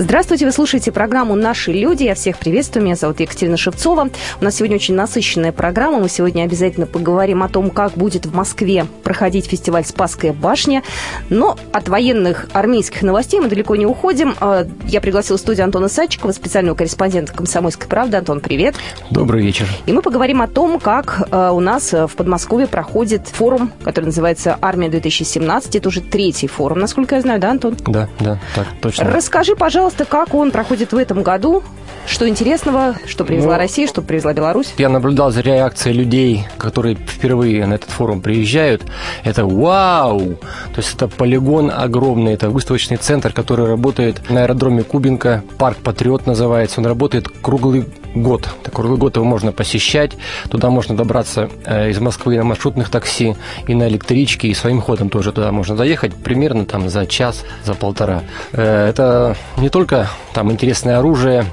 Здравствуйте, 0.00 0.46
вы 0.46 0.52
слушаете 0.52 0.92
программу 0.92 1.34
«Наши 1.34 1.72
люди». 1.72 2.04
Я 2.04 2.14
всех 2.14 2.38
приветствую. 2.38 2.82
Меня 2.82 2.96
зовут 2.96 3.20
Екатерина 3.20 3.58
Шевцова. 3.58 4.08
У 4.40 4.44
нас 4.44 4.54
сегодня 4.54 4.76
очень 4.76 4.94
насыщенная 4.94 5.52
программа. 5.52 5.98
Мы 6.00 6.08
сегодня 6.08 6.44
обязательно 6.44 6.86
поговорим 6.86 7.42
о 7.42 7.50
том, 7.50 7.68
как 7.68 7.92
будет 7.92 8.24
в 8.24 8.34
Москве 8.34 8.86
проходить 9.04 9.44
фестиваль 9.44 9.84
«Спасская 9.84 10.32
башня». 10.32 10.82
Но 11.28 11.58
от 11.74 11.90
военных 11.90 12.48
армейских 12.54 13.02
новостей 13.02 13.40
мы 13.40 13.50
далеко 13.50 13.76
не 13.76 13.84
уходим. 13.84 14.34
А, 14.40 14.66
я 14.86 15.02
пригласила 15.02 15.36
в 15.36 15.40
студию 15.42 15.64
Антона 15.64 15.88
Садчикова, 15.90 16.32
специального 16.32 16.74
корреспондента 16.74 17.34
«Комсомольской 17.34 17.86
правды». 17.86 18.16
Антон, 18.16 18.40
привет. 18.40 18.76
Добрый 19.10 19.42
вечер. 19.42 19.66
И 19.84 19.92
мы 19.92 20.00
поговорим 20.00 20.40
о 20.40 20.48
том, 20.48 20.80
как 20.80 21.28
а, 21.30 21.52
у 21.52 21.60
нас 21.60 21.92
в 21.92 22.12
Подмосковье 22.16 22.68
проходит 22.68 23.28
форум, 23.28 23.70
который 23.84 24.06
называется 24.06 24.56
«Армия-2017». 24.62 25.76
Это 25.76 25.88
уже 25.88 26.00
третий 26.00 26.46
форум, 26.46 26.78
насколько 26.78 27.16
я 27.16 27.20
знаю, 27.20 27.38
да, 27.38 27.50
Антон? 27.50 27.76
Да, 27.86 28.08
да, 28.18 28.38
так 28.54 28.66
точно. 28.80 29.04
Расскажи, 29.04 29.54
пожалуйста, 29.54 29.89
пожалуйста, 29.90 30.04
как 30.04 30.34
он 30.34 30.50
проходит 30.52 30.92
в 30.92 30.96
этом 30.96 31.22
году? 31.22 31.62
Что 32.06 32.28
интересного, 32.28 32.96
что 33.06 33.24
привезла 33.24 33.52
ну, 33.52 33.58
Россия, 33.58 33.86
что 33.86 34.02
привезла 34.02 34.32
Беларусь? 34.32 34.72
Я 34.78 34.88
наблюдал 34.88 35.30
за 35.30 35.40
реакцией 35.40 35.94
людей, 35.94 36.46
которые 36.58 36.96
впервые 36.96 37.66
на 37.66 37.74
этот 37.74 37.90
форум 37.90 38.20
приезжают. 38.20 38.82
Это 39.24 39.44
вау! 39.44 40.36
То 40.74 40.78
есть 40.78 40.94
это 40.94 41.08
полигон 41.08 41.70
огромный, 41.70 42.34
это 42.34 42.50
выставочный 42.50 42.96
центр, 42.96 43.32
который 43.32 43.66
работает 43.66 44.30
на 44.30 44.42
аэродроме 44.42 44.82
Кубинка, 44.82 45.42
парк 45.58 45.78
Патриот 45.78 46.26
называется. 46.26 46.80
Он 46.80 46.86
работает 46.86 47.28
круглый 47.28 47.84
год. 48.14 48.48
Так, 48.62 48.74
круглый 48.74 48.98
год 48.98 49.16
его 49.16 49.24
можно 49.24 49.52
посещать. 49.52 50.12
Туда 50.50 50.70
можно 50.70 50.96
добраться 50.96 51.48
э, 51.64 51.90
из 51.90 51.98
Москвы 52.00 52.36
на 52.36 52.44
маршрутных 52.44 52.90
такси 52.90 53.36
и 53.66 53.74
на 53.74 53.88
электричке, 53.88 54.48
и 54.48 54.54
своим 54.54 54.80
ходом 54.80 55.08
тоже 55.08 55.32
туда 55.32 55.52
можно 55.52 55.76
заехать 55.76 56.14
примерно 56.14 56.64
там 56.64 56.88
за 56.88 57.06
час, 57.06 57.44
за 57.64 57.74
полтора. 57.74 58.22
Э, 58.52 58.88
это 58.88 59.36
не 59.56 59.68
только 59.68 60.08
там 60.32 60.50
интересное 60.50 60.98
оружие, 60.98 61.44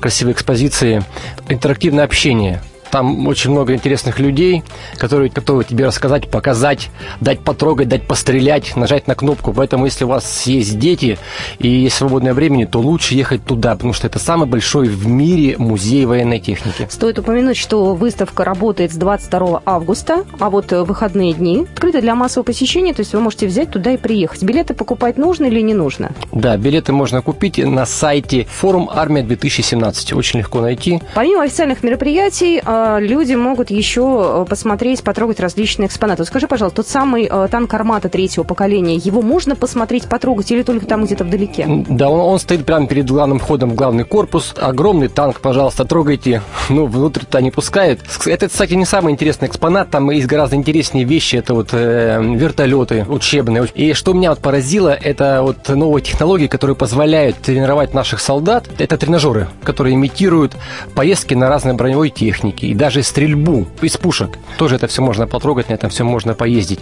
красивые 0.00 0.34
экспозиции, 0.34 1.02
интерактивное 1.48 2.04
общение– 2.04 2.62
там 2.94 3.26
очень 3.26 3.50
много 3.50 3.74
интересных 3.74 4.20
людей, 4.20 4.62
которые 4.98 5.28
готовы 5.28 5.64
тебе 5.64 5.84
рассказать, 5.84 6.30
показать, 6.30 6.90
дать 7.20 7.40
потрогать, 7.40 7.88
дать 7.88 8.06
пострелять, 8.06 8.76
нажать 8.76 9.08
на 9.08 9.16
кнопку. 9.16 9.52
Поэтому, 9.52 9.86
если 9.86 10.04
у 10.04 10.08
вас 10.08 10.46
есть 10.46 10.78
дети 10.78 11.18
и 11.58 11.66
есть 11.66 11.96
свободное 11.96 12.34
время, 12.34 12.68
то 12.68 12.78
лучше 12.78 13.16
ехать 13.16 13.44
туда, 13.44 13.74
потому 13.74 13.94
что 13.94 14.06
это 14.06 14.20
самый 14.20 14.46
большой 14.46 14.86
в 14.86 15.08
мире 15.08 15.56
музей 15.58 16.06
военной 16.06 16.38
техники. 16.38 16.86
Стоит 16.88 17.18
упомянуть, 17.18 17.56
что 17.56 17.96
выставка 17.96 18.44
работает 18.44 18.92
с 18.92 18.94
22 18.94 19.62
августа, 19.66 20.24
а 20.38 20.48
вот 20.48 20.70
выходные 20.70 21.32
дни 21.32 21.66
открыты 21.72 22.00
для 22.00 22.14
массового 22.14 22.46
посещения, 22.46 22.94
то 22.94 23.00
есть 23.00 23.12
вы 23.12 23.18
можете 23.18 23.48
взять 23.48 23.70
туда 23.70 23.90
и 23.90 23.96
приехать. 23.96 24.44
Билеты 24.44 24.72
покупать 24.72 25.16
нужно 25.16 25.46
или 25.46 25.60
не 25.60 25.74
нужно? 25.74 26.12
Да, 26.30 26.56
билеты 26.56 26.92
можно 26.92 27.22
купить 27.22 27.58
на 27.58 27.86
сайте 27.86 28.44
форум 28.44 28.88
Армия 28.94 29.24
2017. 29.24 30.12
Очень 30.12 30.38
легко 30.38 30.60
найти. 30.60 31.02
Помимо 31.16 31.42
официальных 31.42 31.82
мероприятий, 31.82 32.62
а, 32.64 32.83
люди 33.00 33.34
могут 33.34 33.70
еще 33.70 34.44
э, 34.44 34.48
посмотреть, 34.48 35.02
потрогать 35.02 35.40
различные 35.40 35.88
экспонаты. 35.88 36.24
скажи, 36.24 36.46
пожалуйста, 36.46 36.76
тот 36.76 36.88
самый 36.88 37.28
э, 37.30 37.48
танк 37.50 37.72
«Армата» 37.74 38.08
третьего 38.08 38.44
поколения, 38.44 38.96
его 38.96 39.22
можно 39.22 39.56
посмотреть, 39.56 40.06
потрогать 40.06 40.50
или 40.50 40.62
только 40.62 40.86
там 40.86 41.04
где-то 41.04 41.24
вдалеке? 41.24 41.66
Да, 41.88 42.08
он, 42.08 42.20
он 42.20 42.38
стоит 42.38 42.64
прямо 42.64 42.86
перед 42.86 43.06
главным 43.06 43.38
входом 43.38 43.70
в 43.70 43.74
главный 43.74 44.04
корпус. 44.04 44.54
Огромный 44.56 45.08
танк, 45.08 45.40
пожалуйста, 45.40 45.84
трогайте. 45.84 46.42
Ну, 46.70 46.86
внутрь 46.86 47.20
туда 47.20 47.40
не 47.42 47.50
пускают. 47.50 48.00
Это, 48.24 48.48
кстати, 48.48 48.72
не 48.72 48.86
самый 48.86 49.12
интересный 49.12 49.48
экспонат. 49.48 49.90
Там 49.90 50.10
есть 50.10 50.26
гораздо 50.26 50.56
интереснее 50.56 51.04
вещи. 51.04 51.36
Это 51.36 51.54
вот 51.54 51.68
э, 51.72 52.20
вертолеты 52.22 53.04
учебные. 53.06 53.68
И 53.74 53.92
что 53.92 54.12
меня 54.14 54.30
вот 54.30 54.38
поразило, 54.40 54.88
это 54.88 55.40
вот 55.42 55.68
новые 55.68 56.02
технологии, 56.02 56.46
которые 56.46 56.74
позволяют 56.74 57.36
тренировать 57.36 57.92
наших 57.92 58.20
солдат. 58.20 58.64
Это 58.78 58.96
тренажеры, 58.96 59.48
которые 59.62 59.94
имитируют 59.94 60.56
поездки 60.94 61.34
на 61.34 61.48
разной 61.48 61.74
броневой 61.74 62.10
технике 62.10 62.73
и 62.74 62.76
даже 62.76 63.04
стрельбу 63.04 63.66
из 63.82 63.96
пушек. 63.96 64.30
Тоже 64.58 64.76
это 64.76 64.88
все 64.88 65.00
можно 65.00 65.26
потрогать, 65.28 65.68
на 65.68 65.74
этом 65.74 65.90
все 65.90 66.02
можно 66.02 66.34
поездить. 66.34 66.80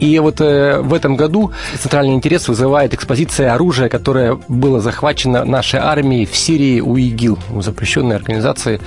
И 0.00 0.18
вот 0.18 0.40
э, 0.40 0.80
в 0.80 0.92
этом 0.92 1.14
году 1.16 1.52
центральный 1.78 2.14
интерес 2.14 2.48
вызывает 2.48 2.94
экспозиция 2.94 3.54
оружия, 3.54 3.88
которое 3.88 4.40
было 4.48 4.80
захвачено 4.80 5.44
нашей 5.44 5.78
армией 5.78 6.26
в 6.26 6.36
Сирии 6.36 6.80
у 6.80 6.96
ИГИЛ, 6.96 7.38
у 7.54 7.62
запрещенной 7.62 8.16
организации. 8.16 8.80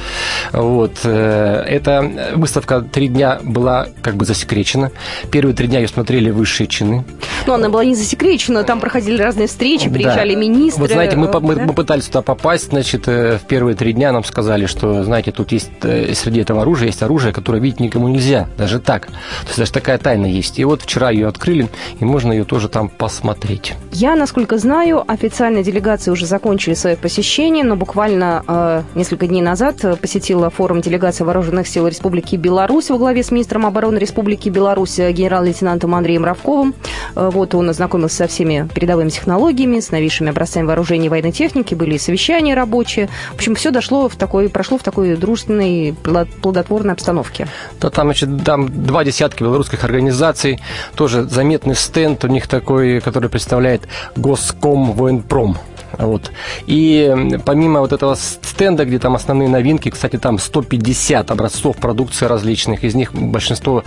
Вот. 0.51 0.99
Э, 1.05 1.63
эта 1.65 2.33
выставка 2.35 2.81
три 2.81 3.07
дня 3.07 3.39
была 3.41 3.87
как 4.01 4.15
бы 4.15 4.25
засекречена. 4.25 4.91
Первые 5.31 5.55
три 5.55 5.67
дня 5.67 5.79
ее 5.79 5.87
смотрели 5.87 6.29
высшие 6.29 6.67
чины. 6.67 7.05
Но 7.47 7.53
она 7.53 7.69
была 7.69 7.85
не 7.85 7.95
засекречена, 7.95 8.65
там 8.65 8.81
проходили 8.81 9.21
разные 9.21 9.47
встречи, 9.47 9.89
приезжали 9.89 10.33
да. 10.33 10.39
министры. 10.41 10.81
Вот 10.81 10.91
знаете, 10.91 11.15
мы, 11.15 11.29
мы, 11.39 11.55
мы 11.55 11.73
пытались 11.73 12.07
туда 12.07 12.21
попасть, 12.21 12.69
значит, 12.69 13.07
э, 13.07 13.37
в 13.37 13.47
первые 13.47 13.75
три 13.75 13.93
дня 13.93 14.11
нам 14.11 14.25
сказали, 14.25 14.65
что, 14.65 15.05
знаете, 15.05 15.31
тут 15.31 15.53
есть 15.53 15.71
э, 15.83 16.11
среди 16.33 16.41
этого 16.41 16.63
оружия 16.63 16.87
есть 16.87 17.03
оружие, 17.03 17.31
которое 17.31 17.61
видеть 17.61 17.79
никому 17.79 18.07
нельзя, 18.07 18.49
даже 18.57 18.79
так. 18.79 19.05
То 19.05 19.47
есть 19.47 19.59
даже 19.59 19.71
такая 19.71 19.99
тайна 19.99 20.25
есть. 20.25 20.57
И 20.57 20.65
вот 20.65 20.81
вчера 20.81 21.11
ее 21.11 21.27
открыли, 21.27 21.69
и 21.99 22.05
можно 22.05 22.31
ее 22.31 22.43
тоже 22.43 22.69
там 22.69 22.89
посмотреть. 22.89 23.75
Я, 23.91 24.15
насколько 24.15 24.57
знаю, 24.57 25.03
официальные 25.07 25.63
делегации 25.63 26.09
уже 26.09 26.25
закончили 26.25 26.73
свое 26.73 26.97
посещение, 26.97 27.63
но 27.63 27.75
буквально 27.75 28.43
э, 28.47 28.81
несколько 28.95 29.27
дней 29.27 29.43
назад 29.43 29.75
посетила 30.01 30.49
форум 30.49 30.81
делегации 30.81 31.23
вооруженных 31.23 31.67
сил 31.67 31.87
Республики 31.87 32.35
Беларусь 32.35 32.89
во 32.89 32.97
главе 32.97 33.21
с 33.21 33.29
министром 33.29 33.67
обороны 33.67 33.99
Республики 33.99 34.49
Беларусь 34.49 34.97
генерал-лейтенантом 34.97 35.93
Андреем 35.93 36.25
Равковым. 36.25 36.73
Э, 37.15 37.29
вот 37.31 37.53
он 37.53 37.69
ознакомился 37.69 38.15
со 38.15 38.27
всеми 38.27 38.67
передовыми 38.73 39.09
технологиями, 39.09 39.81
с 39.81 39.91
новейшими 39.91 40.31
образцами 40.31 40.65
вооружений 40.65 41.05
и 41.05 41.09
военной 41.09 41.31
техники, 41.31 41.75
были 41.75 41.97
совещания 41.97 42.55
рабочие. 42.55 43.07
В 43.33 43.35
общем, 43.35 43.53
все 43.53 43.69
дошло 43.69 44.09
в 44.09 44.15
такой, 44.15 44.49
прошло 44.49 44.79
в 44.79 44.83
такой 44.83 45.15
дружественной, 45.15 45.93
плодотворной 46.41 46.93
обстановке. 46.93 47.47
Да, 47.79 47.89
там, 47.89 48.07
значит, 48.07 48.43
там 48.43 48.85
два 48.85 49.03
десятка 49.03 49.43
белорусских 49.43 49.83
организаций, 49.83 50.59
тоже 50.95 51.23
заметный 51.23 51.75
стенд 51.75 52.23
у 52.23 52.27
них 52.27 52.47
такой, 52.47 52.99
который 53.01 53.29
представляет 53.29 53.83
Госком 54.15 54.93
Военпром. 54.93 55.57
Вот. 55.97 56.31
И 56.67 57.39
помимо 57.45 57.79
вот 57.79 57.93
этого 57.93 58.15
стенда, 58.15 58.85
где 58.85 58.99
там 58.99 59.15
основные 59.15 59.49
новинки, 59.49 59.89
кстати, 59.89 60.17
там 60.17 60.39
150 60.39 61.31
образцов 61.31 61.77
продукции 61.77 62.25
различных, 62.25 62.83
из 62.83 62.95
них 62.95 63.13
большинство, 63.13 63.83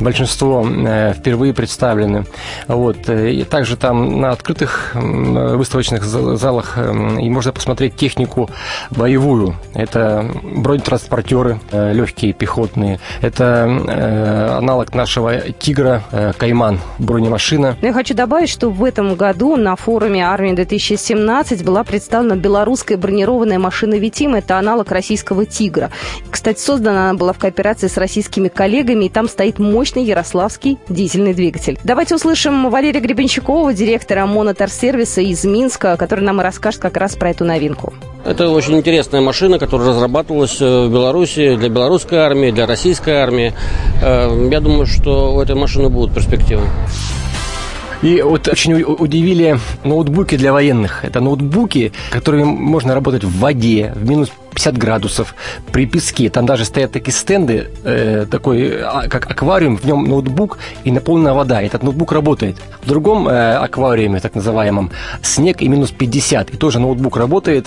большинство 0.00 0.66
э, 0.66 1.14
впервые 1.14 1.54
представлены. 1.54 2.26
Вот. 2.68 3.08
И 3.08 3.44
также 3.44 3.76
там 3.76 4.20
на 4.20 4.30
открытых 4.30 4.92
выставочных 4.94 6.04
залах 6.04 6.74
э, 6.76 7.20
и 7.20 7.30
можно 7.30 7.52
посмотреть 7.52 7.96
технику 7.96 8.50
боевую. 8.90 9.56
Это 9.74 10.30
бронетранспортеры 10.42 11.60
э, 11.70 11.92
легкие, 11.92 12.32
пехотные. 12.32 13.00
Это 13.20 14.56
аналог 14.58 14.94
нашего 14.94 15.40
«Тигра» 15.52 16.02
«Кайман» 16.38 16.80
бронемашина. 16.98 17.76
Я 17.82 17.92
хочу 17.92 18.14
добавить, 18.14 18.48
что 18.48 18.70
в 18.70 18.84
этом 18.84 19.14
году 19.14 19.56
на 19.56 19.76
форуме 19.76 20.24
армии 20.24 20.52
2017 20.52 21.45
20 21.46 21.64
была 21.64 21.84
представлена 21.84 22.34
белорусская 22.34 22.96
бронированная 22.96 23.60
машина 23.60 23.94
«Витим». 23.94 24.34
Это 24.34 24.58
аналог 24.58 24.90
российского 24.90 25.46
«Тигра». 25.46 25.92
Кстати, 26.28 26.58
создана 26.58 27.10
она 27.10 27.14
была 27.16 27.32
в 27.32 27.38
кооперации 27.38 27.86
с 27.86 27.96
российскими 27.96 28.48
коллегами, 28.48 29.04
и 29.04 29.08
там 29.08 29.28
стоит 29.28 29.60
мощный 29.60 30.02
ярославский 30.02 30.76
дизельный 30.88 31.34
двигатель. 31.34 31.78
Давайте 31.84 32.16
услышим 32.16 32.68
Валерия 32.68 32.98
Гребенщикова, 32.98 33.72
директора 33.72 34.26
моноторсервиса 34.26 35.20
из 35.20 35.44
Минска, 35.44 35.96
который 35.96 36.24
нам 36.24 36.40
и 36.40 36.42
расскажет 36.42 36.80
как 36.80 36.96
раз 36.96 37.14
про 37.14 37.30
эту 37.30 37.44
новинку. 37.44 37.94
Это 38.24 38.50
очень 38.50 38.76
интересная 38.76 39.20
машина, 39.20 39.60
которая 39.60 39.90
разрабатывалась 39.90 40.60
э, 40.60 40.64
в 40.64 40.90
Беларуси 40.90 41.54
для 41.54 41.68
белорусской 41.68 42.18
армии, 42.18 42.50
для 42.50 42.66
российской 42.66 43.14
армии. 43.22 43.54
Э, 44.02 44.48
я 44.50 44.58
думаю, 44.58 44.86
что 44.86 45.36
у 45.36 45.40
этой 45.40 45.54
машины 45.54 45.90
будут 45.90 46.12
перспективы. 46.12 46.64
И 48.02 48.20
вот 48.22 48.48
очень 48.48 48.82
удивили 48.82 49.58
ноутбуки 49.84 50.36
для 50.36 50.52
военных. 50.52 51.04
Это 51.04 51.20
ноутбуки, 51.20 51.92
которыми 52.10 52.44
можно 52.44 52.94
работать 52.94 53.24
в 53.24 53.38
воде, 53.38 53.92
в 53.96 54.08
минус 54.08 54.30
50 54.56 54.78
градусов, 54.78 55.34
при 55.70 55.86
песке. 55.86 56.30
Там 56.30 56.46
даже 56.46 56.64
стоят 56.64 56.92
такие 56.92 57.12
стенды, 57.12 57.68
э, 57.84 58.26
такой, 58.30 58.80
а, 58.82 59.06
как 59.08 59.30
аквариум, 59.30 59.76
в 59.76 59.84
нем 59.84 60.04
ноутбук 60.04 60.58
и 60.84 60.90
наполнена 60.90 61.34
вода. 61.34 61.62
Этот 61.62 61.82
ноутбук 61.82 62.12
работает. 62.12 62.56
В 62.82 62.88
другом 62.88 63.28
э, 63.28 63.54
аквариуме, 63.56 64.20
так 64.20 64.34
называемом, 64.34 64.90
снег 65.22 65.60
и 65.60 65.68
минус 65.68 65.90
50, 65.90 66.50
и 66.50 66.56
тоже 66.56 66.78
ноутбук 66.80 67.16
работает, 67.16 67.66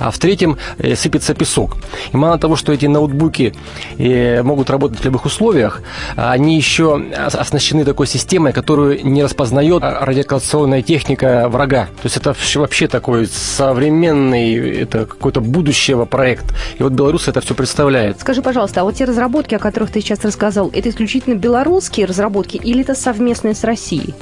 а 0.00 0.10
в 0.10 0.18
третьем 0.18 0.56
э, 0.78 0.96
сыпется 0.96 1.34
песок. 1.34 1.76
И 2.12 2.16
мало 2.16 2.38
того, 2.38 2.56
что 2.56 2.72
эти 2.72 2.86
ноутбуки 2.86 3.54
э, 3.98 4.42
могут 4.42 4.70
работать 4.70 5.00
в 5.00 5.04
любых 5.04 5.26
условиях, 5.26 5.82
они 6.16 6.56
еще 6.56 7.02
оснащены 7.16 7.84
такой 7.84 8.06
системой, 8.06 8.52
которую 8.52 9.06
не 9.06 9.22
распознает 9.22 9.82
радиолокационная 9.82 10.82
техника 10.82 11.48
врага. 11.48 11.86
То 12.02 12.06
есть 12.06 12.16
это 12.16 12.34
вообще 12.54 12.88
такой 12.88 13.26
современный, 13.26 14.80
это 14.82 15.04
какое-то 15.04 15.40
будущего 15.40 16.06
проект 16.06 16.29
проект. 16.30 16.54
И 16.78 16.82
вот 16.82 16.92
белорусы 16.92 17.30
это 17.30 17.40
все 17.40 17.54
представляют. 17.54 18.20
Скажи, 18.20 18.42
пожалуйста, 18.42 18.80
а 18.80 18.84
вот 18.84 18.94
те 18.94 19.04
разработки, 19.04 19.54
о 19.54 19.58
которых 19.58 19.90
ты 19.90 20.00
сейчас 20.00 20.24
рассказал, 20.24 20.70
это 20.72 20.88
исключительно 20.88 21.34
белорусские 21.34 22.06
разработки 22.06 22.56
или 22.56 22.82
это 22.82 22.94
совместные 22.94 23.54
с 23.54 23.64
Россией? 23.64 24.14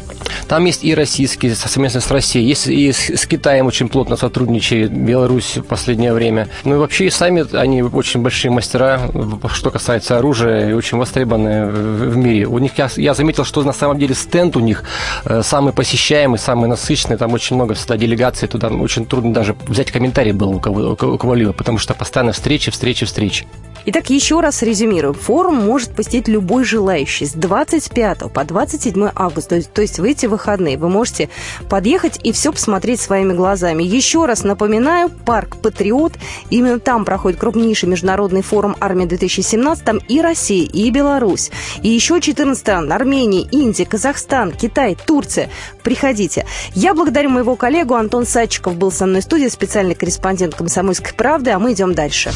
Там 0.47 0.65
есть 0.65 0.85
и 0.85 0.95
российские, 0.95 1.55
совместно 1.55 2.01
с 2.01 2.11
Россией, 2.11 2.47
есть 2.47 2.67
и 2.67 2.91
с, 2.91 3.11
с 3.11 3.27
Китаем 3.27 3.67
очень 3.67 3.89
плотно 3.89 4.17
сотрудничает 4.17 4.91
Беларусь 4.91 5.59
в 5.59 5.63
последнее 5.63 6.13
время. 6.13 6.49
Ну 6.65 6.77
и 6.77 6.79
вообще 6.79 7.07
и 7.07 7.11
сами 7.11 7.45
они 7.55 7.83
очень 7.83 8.23
большие 8.23 8.51
мастера, 8.51 9.11
что 9.53 9.71
касается 9.71 10.19
оружия, 10.19 10.71
и 10.71 10.73
очень 10.73 10.97
востребованы 10.97 11.67
в, 11.67 12.11
в 12.11 12.17
мире. 12.17 12.47
У 12.47 12.59
них 12.59 12.79
я, 12.79 12.89
я 12.97 13.15
заметил, 13.15 13.45
что 13.45 13.63
на 13.63 13.73
самом 13.73 13.99
деле 13.99 14.15
стенд 14.15 14.57
у 14.57 14.61
них 14.61 14.85
э, 15.25 15.43
самый 15.43 15.73
посещаемый, 15.73 16.39
самый 16.39 16.69
насыщенный, 16.69 17.19
там 17.19 17.33
очень 17.35 17.57
много 17.57 17.75
всегда 17.75 17.97
делегаций, 17.97 18.49
туда 18.49 18.69
очень 18.69 19.05
трудно 19.05 19.35
даже 19.35 19.55
взять 19.67 19.91
комментарий 19.91 20.33
был 20.33 20.55
у 20.55 20.61
кого-либо, 20.61 21.53
потому 21.53 21.79
что 21.79 21.95
постоянно 21.99 22.33
встречи, 22.33 22.71
встречи, 22.71 23.05
встречи. 23.05 23.47
Итак, 23.91 24.11
еще 24.11 24.41
раз 24.41 24.61
резюмирую. 24.61 25.15
Форум 25.15 25.65
может 25.65 25.95
посетить 25.95 26.29
любой 26.29 26.65
желающий 26.65 27.25
с 27.25 27.33
25 27.33 28.31
по 28.31 28.45
27 28.45 29.09
августа, 29.15 29.63
то 29.63 29.81
есть, 29.81 29.99
в 29.99 30.05
эти 30.05 30.27
выходные. 30.27 30.77
Вы 30.77 30.91
можете 30.91 31.31
подъехать 31.71 32.21
и 32.23 32.33
все 32.33 32.53
посмотреть 32.53 33.01
своими 33.01 33.33
глазами. 33.33 33.83
Еще 33.83 34.27
раз 34.27 34.45
напоминаю, 34.45 35.09
парк 35.09 35.57
«Патриот». 35.63 36.13
Именно 36.51 36.81
там 36.81 37.07
проходит 37.07 37.41
крупнейший 37.41 37.89
международный 37.89 38.43
форум 38.43 38.77
«Армия-2017». 38.79 39.83
Там 39.83 39.99
и 40.07 40.21
Россия, 40.21 40.67
и 40.67 40.91
Беларусь. 40.91 41.51
И 41.83 41.89
еще 41.89 42.21
14 42.21 42.61
стран. 42.61 42.93
Армения, 42.93 43.49
Индия, 43.51 43.87
Казахстан, 43.87 44.53
Китай, 44.53 44.99
Турция. 45.07 45.49
Приходите. 45.83 46.45
Я 46.75 46.93
благодарю 46.93 47.31
моего 47.31 47.57
коллегу. 47.57 47.95
Антон 47.95 48.27
Садчиков 48.27 48.77
был 48.77 48.93
со 48.93 49.07
мной 49.07 49.23
в 49.23 49.25
студии, 49.25 49.49
специальный 49.49 49.95
корреспондент 49.95 50.55
«Комсомольской 50.55 51.15
правды». 51.15 51.53
А 51.53 51.59
мы 51.59 51.73
идем 51.73 51.88
дальше. 51.95 52.33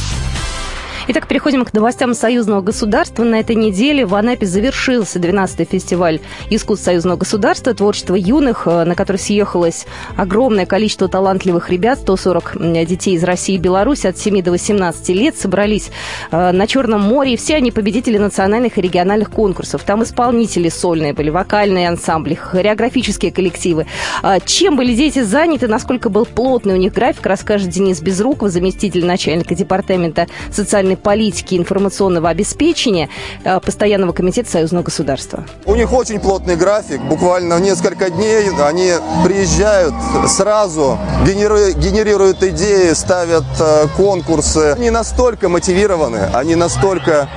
Итак, 1.08 1.26
переходим 1.26 1.64
к 1.64 1.72
новостям 1.72 2.14
союзного 2.14 2.60
государства. 2.60 3.25
На 3.25 3.40
этой 3.40 3.56
неделе 3.56 4.06
в 4.06 4.14
Анапе 4.14 4.46
завершился 4.46 5.19
12-й 5.19 5.64
фестиваль 5.64 6.20
искусств 6.49 6.84
союзного 6.84 7.16
государства, 7.16 7.75
творчество 7.75 8.14
юных, 8.14 8.69
э, 8.69 8.84
на 8.84 8.94
который 8.94 9.16
съехалось 9.16 9.87
огромное 10.16 10.64
количество 10.64 11.08
талантливых 11.08 11.70
ребят, 11.70 11.99
140 11.99 12.87
детей 12.87 13.16
из 13.16 13.25
России 13.25 13.56
и 13.56 13.58
Беларуси 13.58 14.06
от 14.06 14.16
7 14.16 14.43
до 14.43 14.52
18 14.52 15.08
лет 15.08 15.37
собрались 15.37 15.90
э, 16.31 16.52
на 16.52 16.69
Черном 16.69 17.00
море, 17.00 17.34
и 17.34 17.37
все 17.37 17.56
они 17.56 17.72
победители 17.72 18.19
национальных 18.19 18.78
и 18.78 18.81
региональных 18.81 19.32
конкурсов. 19.32 19.82
Там 19.82 20.04
исполнители 20.04 20.69
сольные 20.69 21.14
были, 21.14 21.31
вокальные 21.31 21.88
ансамбли, 21.88 22.34
хореографические 22.34 23.32
коллективы. 23.32 23.87
А 24.22 24.38
чем 24.38 24.76
были 24.76 24.94
дети 24.94 25.22
заняты, 25.22 25.66
насколько 25.66 26.10
был 26.10 26.26
плотный 26.26 26.75
у 26.75 26.78
них 26.78 26.93
график, 26.93 27.26
расскажет 27.26 27.70
Денис 27.70 28.00
Безруков, 28.00 28.50
заместитель 28.50 29.04
начальника 29.04 29.56
департамента 29.56 30.28
социальной 30.52 30.92
социальной 30.93 30.97
политики 30.97 31.55
и 31.55 31.59
информационного 31.59 32.29
обеспечения 32.29 33.09
э, 33.44 33.61
Постоянного 33.61 34.12
комитета 34.12 34.50
Союзного 34.50 34.85
государства. 34.85 35.44
У 35.65 35.75
них 35.75 35.93
очень 35.93 36.21
плотный 36.21 36.56
график. 36.56 37.00
Буквально 37.03 37.56
в 37.56 37.61
несколько 37.61 38.11
дней 38.11 38.50
они 38.61 38.93
приезжают 39.25 39.94
сразу, 40.27 40.99
генерируют, 41.27 41.77
генерируют 41.77 42.43
идеи, 42.43 42.93
ставят 42.94 43.44
э, 43.61 43.87
конкурсы. 43.97 44.75
Они 44.77 44.91
настолько 44.91 45.49
мотивированы, 45.49 46.31
они 46.35 46.55
настолько 46.56 47.29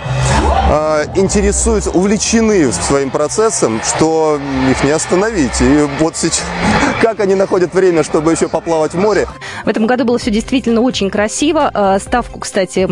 э, 0.70 1.06
интересуются, 1.16 1.92
увлечены 1.92 2.72
своим 2.72 3.10
процессом, 3.10 3.82
что 3.84 4.40
их 4.70 4.84
не 4.84 4.92
остановить. 4.92 5.62
И 5.62 5.88
вот 6.00 6.16
сейчас, 6.16 6.44
как 7.02 7.20
они 7.20 7.36
находят 7.36 7.74
время, 7.74 8.04
чтобы 8.04 8.32
еще 8.32 8.48
поплавать 8.48 8.94
в 8.94 9.00
море. 9.00 9.28
В 9.66 9.70
этом 9.70 9.88
году 9.88 10.06
было 10.06 10.18
все 10.18 10.32
действительно 10.32 10.82
очень 10.82 11.10
красиво. 11.10 11.98
Ставку, 12.00 12.40
кстати, 12.40 12.88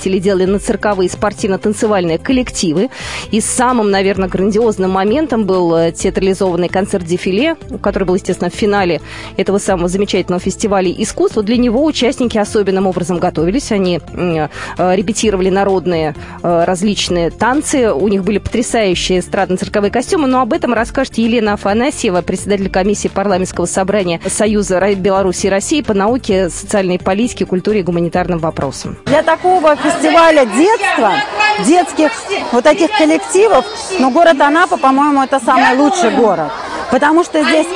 устроители 0.00 0.18
делали 0.18 0.44
на 0.46 0.58
цирковые 0.58 1.08
спортивно-танцевальные 1.08 2.18
коллективы. 2.18 2.88
И 3.30 3.40
самым, 3.40 3.90
наверное, 3.90 4.28
грандиозным 4.28 4.90
моментом 4.90 5.44
был 5.44 5.76
э, 5.76 5.92
театрализованный 5.92 6.68
концерт-дефиле, 6.68 7.56
который 7.82 8.04
был, 8.04 8.14
естественно, 8.14 8.50
в 8.50 8.54
финале 8.54 9.00
этого 9.36 9.58
самого 9.58 9.88
замечательного 9.88 10.40
фестиваля 10.40 10.90
искусств. 10.90 11.38
Для 11.38 11.56
него 11.56 11.84
участники 11.84 12.38
особенным 12.38 12.86
образом 12.86 13.18
готовились. 13.18 13.72
Они 13.72 14.00
э, 14.12 14.48
репетировали 14.78 15.50
народные 15.50 16.14
различные 16.42 17.30
танцы. 17.30 17.92
У 17.92 18.08
них 18.08 18.24
были 18.24 18.38
потрясающие 18.38 19.20
эстрадно-цирковые 19.20 19.90
костюмы. 19.90 20.28
Но 20.28 20.40
об 20.40 20.52
этом 20.52 20.72
расскажет 20.72 21.18
Елена 21.18 21.54
Афанасьева, 21.54 22.22
председатель 22.22 22.70
комиссии 22.70 23.08
парламентского 23.08 23.66
собрания 23.66 24.20
Союза 24.26 24.80
Беларуси 24.94 25.46
и 25.46 25.50
России 25.50 25.82
по 25.82 25.94
науке, 25.94 26.48
социальной 26.48 26.98
политике, 26.98 27.44
культуре 27.44 27.80
и 27.80 27.82
гуманитарным 27.82 28.38
вопросам. 28.38 28.96
Для 29.06 29.22
такого 29.22 29.76
фестиваля 29.90 30.44
детства, 30.46 31.12
детских 31.60 32.10
вот 32.52 32.64
таких 32.64 32.90
коллективов, 32.96 33.64
ну, 33.98 34.10
город 34.10 34.40
Анапа, 34.40 34.76
по-моему, 34.76 35.22
это 35.22 35.40
самый 35.40 35.76
лучший 35.76 36.10
город. 36.10 36.50
Потому 36.90 37.24
что 37.24 37.42
здесь 37.42 37.66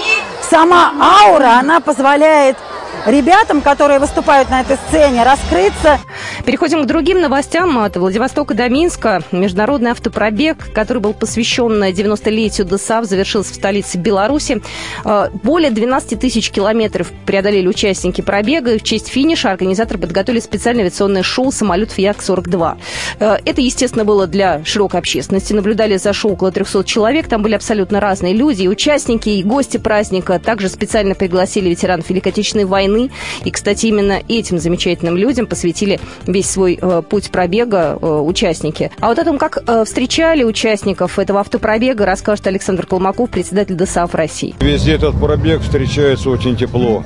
сама 0.49 0.93
аура, 1.01 1.59
она 1.59 1.81
позволяет 1.81 2.57
ребятам, 3.07 3.61
которые 3.61 3.99
выступают 3.99 4.51
на 4.51 4.61
этой 4.61 4.77
сцене, 4.77 5.23
раскрыться. 5.25 5.99
Переходим 6.45 6.83
к 6.83 6.87
другим 6.87 7.21
новостям. 7.21 7.79
От 7.79 7.97
Владивостока 7.97 8.55
до 8.55 8.69
Минска 8.69 9.23
международный 9.33 9.91
автопробег, 9.91 10.73
который 10.73 10.99
был 10.99 11.13
посвящен 11.15 11.83
90-летию 11.83 12.67
ДСАВ, 12.67 13.05
завершился 13.05 13.53
в 13.53 13.57
столице 13.57 13.99
Беларуси. 13.99 14.63
Э, 15.05 15.29
более 15.43 15.71
12 15.71 16.19
тысяч 16.19 16.51
километров 16.51 17.13
преодолели 17.27 17.67
участники 17.67 18.21
пробега. 18.21 18.79
В 18.79 18.83
честь 18.83 19.09
финиша 19.09 19.51
организаторы 19.51 19.99
подготовили 19.99 20.41
специальное 20.41 20.85
авиационное 20.85 21.23
шоу 21.23 21.53
самолетов 21.53 21.99
Як-42. 21.99 22.77
Э, 23.21 23.37
это, 23.45 23.61
естественно, 23.61 24.05
было 24.05 24.27
для 24.27 24.65
широкой 24.65 25.01
общественности. 25.01 25.53
Наблюдали 25.53 25.97
за 25.97 26.13
шоу 26.13 26.33
около 26.33 26.53
300 26.53 26.85
человек. 26.85 27.29
Там 27.29 27.43
были 27.43 27.55
абсолютно 27.55 28.01
разные 28.01 28.35
люди, 28.35 28.63
и 28.63 28.69
участники, 28.69 29.29
и 29.29 29.43
гости 29.43 29.77
праздника. 29.77 30.39
Также 30.39 30.69
специально 30.69 31.15
пригласили 31.15 31.69
ветеранов 31.69 32.09
Великой 32.09 32.29
Отечественной 32.29 32.65
войны 32.65 32.94
войны. 32.95 33.11
И, 33.45 33.51
кстати, 33.51 33.87
именно 33.87 34.21
этим 34.29 34.59
замечательным 34.59 35.17
людям 35.17 35.47
посвятили 35.47 36.01
весь 36.27 36.49
свой 36.49 36.79
э, 36.81 37.03
путь 37.09 37.31
пробега 37.31 37.99
э, 38.01 38.07
участники. 38.07 38.91
А 39.01 39.09
вот 39.09 39.19
о 39.19 39.25
том, 39.25 39.39
как 39.39 39.59
э, 39.67 39.85
встречали 39.85 40.45
участников 40.45 41.19
этого 41.19 41.41
автопробега, 41.41 42.07
расскажет 42.07 42.47
Александр 42.47 42.87
Колмаков, 42.87 43.31
председатель 43.31 43.75
ДСАФ 43.75 44.15
России. 44.15 44.55
Весь 44.61 44.87
этот 44.87 45.19
пробег 45.19 45.63
встречается 45.63 46.31
очень 46.31 46.57
тепло, 46.57 47.03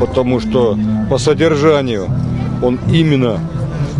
потому 0.00 0.40
что 0.40 0.78
по 1.10 1.18
содержанию 1.18 2.08
он 2.62 2.78
именно 2.90 3.40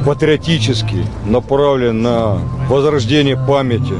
патриотически 0.05 1.07
направлен 1.27 2.03
на 2.03 2.39
возрождение 2.69 3.37
памяти, 3.37 3.95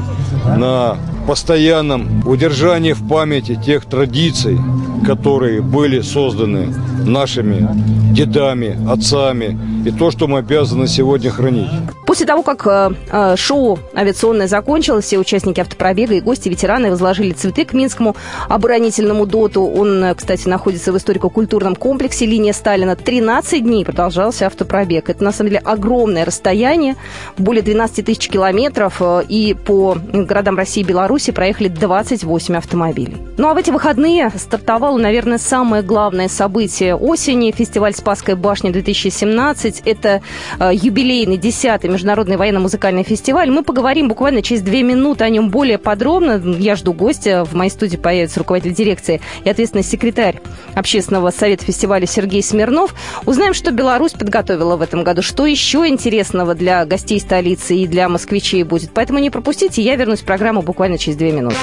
на 0.57 0.97
постоянном 1.27 2.27
удержании 2.27 2.93
в 2.93 3.07
памяти 3.07 3.55
тех 3.55 3.85
традиций, 3.85 4.59
которые 5.05 5.61
были 5.61 6.01
созданы 6.01 6.73
нашими 7.05 7.67
дедами, 8.13 8.77
отцами, 8.89 9.57
и 9.85 9.91
то, 9.91 10.11
что 10.11 10.27
мы 10.27 10.39
обязаны 10.39 10.87
сегодня 10.87 11.29
хранить. 11.29 11.69
После 12.05 12.25
того, 12.25 12.43
как 12.43 12.67
э, 12.67 12.91
э, 13.11 13.35
шоу 13.35 13.79
авиационное 13.95 14.47
закончилось, 14.47 15.05
все 15.05 15.17
участники 15.17 15.59
автопробега 15.59 16.13
и 16.13 16.21
гости, 16.21 16.47
ветераны 16.47 16.91
возложили 16.91 17.31
цветы 17.31 17.65
к 17.65 17.73
Минскому 17.73 18.15
оборонительному 18.49 19.25
доту. 19.25 19.63
Он, 19.63 20.03
э, 20.03 20.15
кстати, 20.15 20.47
находится 20.47 20.91
в 20.93 20.97
историко-культурном 20.97 21.75
комплексе 21.75 22.25
«Линия 22.25 22.53
Сталина». 22.53 22.95
13 22.95 23.63
дней 23.63 23.83
продолжался 23.83 24.45
автопробег. 24.45 25.09
Это, 25.09 25.23
на 25.23 25.31
самом 25.31 25.49
деле, 25.49 25.61
огромное 25.65 26.23
расстояние, 26.23 26.95
более 27.37 27.63
12 27.63 28.05
тысяч 28.05 28.29
километров, 28.29 28.97
э, 28.99 29.23
и 29.27 29.53
по 29.53 29.97
городам 30.13 30.55
России 30.57 30.81
и 30.81 30.85
Беларуси 30.85 31.31
проехали 31.31 31.67
28 31.67 32.55
автомобилей. 32.55 33.17
Ну 33.37 33.47
а 33.47 33.53
в 33.53 33.57
эти 33.57 33.71
выходные 33.71 34.31
стартовало, 34.37 34.97
наверное, 34.97 35.37
самое 35.37 35.81
главное 35.81 36.27
событие 36.27 36.92
осени– 36.95 37.51
фестиваль 37.57 37.93
«Спасская 37.93 38.35
башня 38.35 38.71
2017». 38.71 39.81
Это 39.85 40.21
э, 40.59 40.71
юбилейный 40.73 41.37
10-й 41.37 41.87
международный 41.87 42.37
военно-музыкальный 42.37 43.03
фестиваль. 43.03 43.49
Мы 43.49 43.63
поговорим 43.63 44.07
буквально 44.07 44.41
через 44.41 44.61
две 44.61 44.83
минуты 44.83 45.23
о 45.23 45.29
нем 45.29 45.49
более 45.49 45.77
подробно. 45.77 46.41
Я 46.59 46.75
жду 46.75 46.93
гостя. 46.93 47.45
В 47.45 47.53
моей 47.53 47.69
студии 47.69 47.97
появится 47.97 48.39
руководитель 48.39 48.75
дирекции 48.75 49.21
и 49.43 49.49
ответственный 49.49 49.83
секретарь 49.83 50.41
общественного 50.75 51.31
совета 51.31 51.65
фестиваля 51.65 52.05
Сергей 52.05 52.43
Смирнов. 52.43 52.95
Узнаем, 53.25 53.53
что 53.53 53.71
Беларусь 53.71 54.13
подготовила 54.13 54.75
в 54.75 54.81
этом 54.81 55.03
году, 55.03 55.21
что 55.21 55.45
еще 55.45 55.87
интересного 55.87 56.55
для 56.55 56.85
гостей 56.85 57.19
столицы 57.19 57.75
и 57.75 57.87
для 57.87 58.09
москвичей 58.09 58.63
будет. 58.63 58.91
Поэтому 58.93 59.19
не 59.19 59.29
пропустите. 59.29 59.81
Я 59.81 59.95
вернусь 59.95 60.19
в 60.19 60.25
программу 60.25 60.61
буквально 60.61 60.97
через 60.97 61.17
две 61.17 61.31
минуты. 61.31 61.57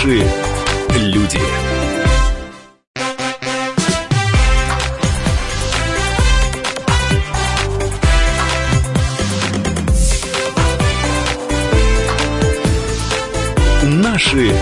Наши 0.00 0.22
люди. 0.96 1.38
Наши 13.82 14.54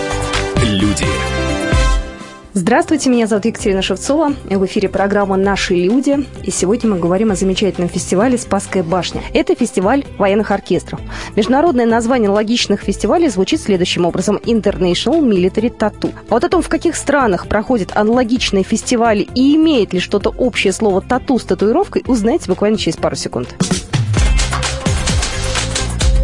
Здравствуйте, 2.69 3.09
меня 3.09 3.27
зовут 3.27 3.47
Екатерина 3.47 3.81
Шевцова. 3.81 4.35
В 4.45 4.67
эфире 4.67 4.91
программа 4.91 5.39
«Наши 5.39 5.75
люди». 5.75 6.27
И 6.43 6.51
сегодня 6.51 6.91
мы 6.91 6.99
говорим 6.99 7.31
о 7.31 7.35
замечательном 7.35 7.89
фестивале 7.89 8.37
«Спасская 8.37 8.83
башня». 8.83 9.23
Это 9.33 9.55
фестиваль 9.55 10.05
военных 10.19 10.51
оркестров. 10.51 11.01
Международное 11.35 11.87
название 11.87 12.29
логичных 12.29 12.83
фестивалей 12.83 13.31
звучит 13.31 13.63
следующим 13.63 14.05
образом– 14.05 14.37
International 14.45 15.19
Military 15.27 15.75
Tattoo. 15.75 16.13
А 16.29 16.35
вот 16.35 16.45
о 16.45 16.51
том, 16.51 16.61
в 16.61 16.69
каких 16.69 16.95
странах 16.95 17.49
проходят 17.49 17.97
аналогичные 17.97 18.65
фестивали 18.65 19.27
и 19.35 19.57
имеет 19.57 19.95
ли 19.95 19.99
что-то 19.99 20.29
общее 20.29 20.75
слово 20.75 21.01
«тату» 21.01 21.39
с 21.39 21.45
татуировкой, 21.45 22.05
узнаете 22.07 22.49
буквально 22.49 22.77
через 22.77 22.99
пару 22.99 23.17
секунд. 23.17 23.57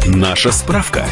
Наша 0.05 0.51
справка. 0.51 1.07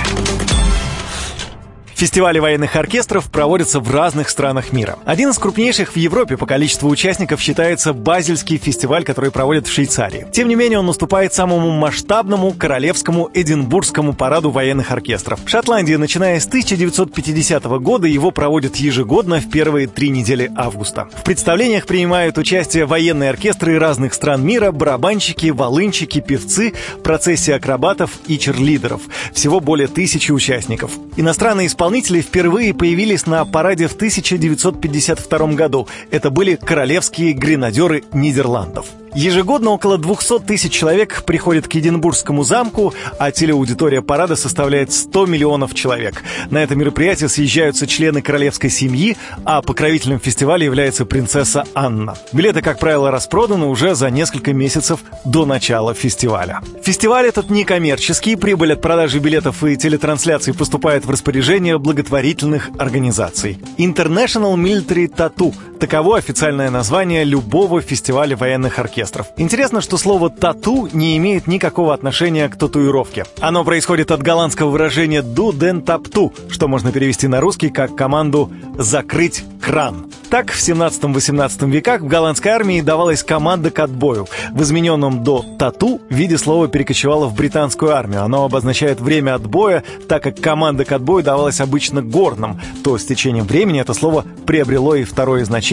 Фестивали 2.04 2.40
военных 2.40 2.76
оркестров 2.76 3.32
проводятся 3.32 3.80
в 3.80 3.90
разных 3.90 4.28
странах 4.28 4.74
мира. 4.74 4.98
Один 5.06 5.30
из 5.30 5.38
крупнейших 5.38 5.94
в 5.94 5.96
Европе 5.96 6.36
по 6.36 6.46
количеству 6.46 6.90
участников 6.90 7.40
считается 7.40 7.94
Базельский 7.94 8.58
фестиваль, 8.58 9.06
который 9.06 9.32
проводят 9.32 9.68
в 9.68 9.72
Швейцарии. 9.72 10.28
Тем 10.34 10.50
не 10.50 10.56
менее, 10.56 10.80
он 10.80 10.90
уступает 10.90 11.34
самому 11.34 11.72
масштабному 11.72 12.52
королевскому 12.52 13.32
Эдинбургскому 13.34 14.12
параду 14.12 14.52
военных 14.52 14.92
оркестров. 14.92 15.40
В 15.46 15.50
Шотландии, 15.50 15.94
начиная 15.94 16.42
с 16.42 16.46
1950 16.46 17.64
года, 17.80 18.06
его 18.06 18.32
проводят 18.32 18.76
ежегодно 18.76 19.40
в 19.40 19.50
первые 19.50 19.88
три 19.88 20.10
недели 20.10 20.52
августа. 20.58 21.08
В 21.16 21.24
представлениях 21.24 21.86
принимают 21.86 22.38
участие 22.38 22.86
военные 22.86 23.30
оркестры 23.30 23.80
разных 23.80 24.14
стран 24.14 24.46
мира, 24.46 24.74
барабанщики, 24.74 25.52
волынщики, 25.52 26.20
певцы, 26.20 26.74
процессии 27.02 27.54
акробатов 27.54 28.12
и 28.28 28.38
черлидеров. 28.38 29.04
Всего 29.32 29.62
более 29.62 29.88
тысячи 29.88 30.34
участников. 30.34 30.92
Иностранные 31.16 31.68
исполнители 31.68 31.93
исполнители 31.94 32.22
впервые 32.22 32.74
появились 32.74 33.28
на 33.28 33.46
параде 33.46 33.88
в 33.88 33.94
1952 33.94 35.48
году. 35.54 35.88
Это 36.10 36.32
были 36.32 36.56
королевские 36.56 37.34
гренадеры 37.34 38.04
Нидерландов. 38.14 38.88
Ежегодно 39.16 39.72
около 39.72 40.00
200 40.00 40.40
тысяч 40.40 40.72
человек 40.72 41.24
приходят 41.24 41.68
к 41.68 41.74
Единбургскому 41.74 42.44
замку, 42.44 42.96
а 43.20 43.32
телеаудитория 43.32 44.02
парада 44.02 44.36
составляет 44.36 44.92
100 44.92 45.28
миллионов 45.28 45.76
человек. 45.76 46.24
На 46.50 46.64
это 46.64 46.76
мероприятие 46.76 47.30
съезжаются 47.30 47.86
члены 47.86 48.24
королевской 48.24 48.72
семьи, 48.72 49.16
а 49.46 49.62
покровителем 49.62 50.20
фестиваля 50.20 50.66
является 50.66 51.06
принцесса 51.06 51.66
Анна. 51.76 52.16
Билеты, 52.32 52.62
как 52.62 52.80
правило, 52.80 53.12
распроданы 53.12 53.68
уже 53.68 53.94
за 53.94 54.10
несколько 54.10 54.52
месяцев 54.52 55.02
до 55.26 55.46
начала 55.46 55.94
фестиваля. 55.94 56.62
Фестиваль 56.82 57.28
этот 57.28 57.52
некоммерческий, 57.52 58.36
прибыль 58.36 58.74
от 58.74 58.82
продажи 58.82 59.20
билетов 59.20 59.64
и 59.64 59.78
телетрансляций 59.78 60.56
поступает 60.56 61.06
в 61.06 61.12
распоряжение 61.12 61.73
благотворительных 61.78 62.70
организаций. 62.78 63.58
International 63.78 64.56
Military 64.56 65.08
Tattoo– 65.08 65.54
таково 65.84 66.16
официальное 66.16 66.70
название 66.70 67.26
любого 67.26 67.82
фестиваля 67.82 68.38
военных 68.38 68.80
оркестров. 68.80 69.28
Интересно, 69.36 69.82
что 69.82 69.98
слово 69.98 70.30
«тату» 70.30 70.88
не 70.94 71.18
имеет 71.18 71.46
никакого 71.46 71.94
отношения 71.94 72.48
к 72.48 72.56
татуировке. 72.56 73.26
Оно 73.42 73.66
происходит 73.66 74.10
от 74.12 74.24
голландского 74.24 74.70
выражения 74.70 75.22
«ду 75.22 75.52
ден 75.52 75.82
тапту», 75.82 76.32
что 76.50 76.70
можно 76.70 76.94
перевести 76.94 77.28
на 77.28 77.42
русский 77.42 77.70
как 77.70 77.98
команду 77.98 78.50
«закрыть 78.78 79.44
кран». 79.62 80.06
Так, 80.30 80.52
в 80.52 80.58
17-18 80.58 81.70
веках 81.70 82.02
в 82.02 82.08
голландской 82.08 82.52
армии 82.54 82.82
давалась 82.82 83.22
команда 83.22 83.70
к 83.70 83.78
отбою. 83.80 84.26
В 84.52 84.64
измененном 84.64 85.24
до 85.24 85.46
«тату» 85.60 86.00
виде 86.10 86.38
слова 86.38 86.70
перекочевало 86.70 87.26
в 87.28 87.36
британскую 87.36 87.94
армию. 87.94 88.24
Оно 88.24 88.46
обозначает 88.46 89.02
время 89.02 89.36
отбоя, 89.36 89.84
так 90.08 90.24
как 90.24 90.40
команда 90.40 90.86
к 90.86 90.92
отбою 90.94 91.24
давалась 91.26 91.60
обычно 91.60 92.02
горным, 92.02 92.62
то 92.86 92.98
с 92.98 93.04
течением 93.04 93.46
времени 93.46 93.82
это 93.82 93.94
слово 93.94 94.26
приобрело 94.46 94.96
и 94.96 95.04
второе 95.04 95.44
значение 95.44 95.73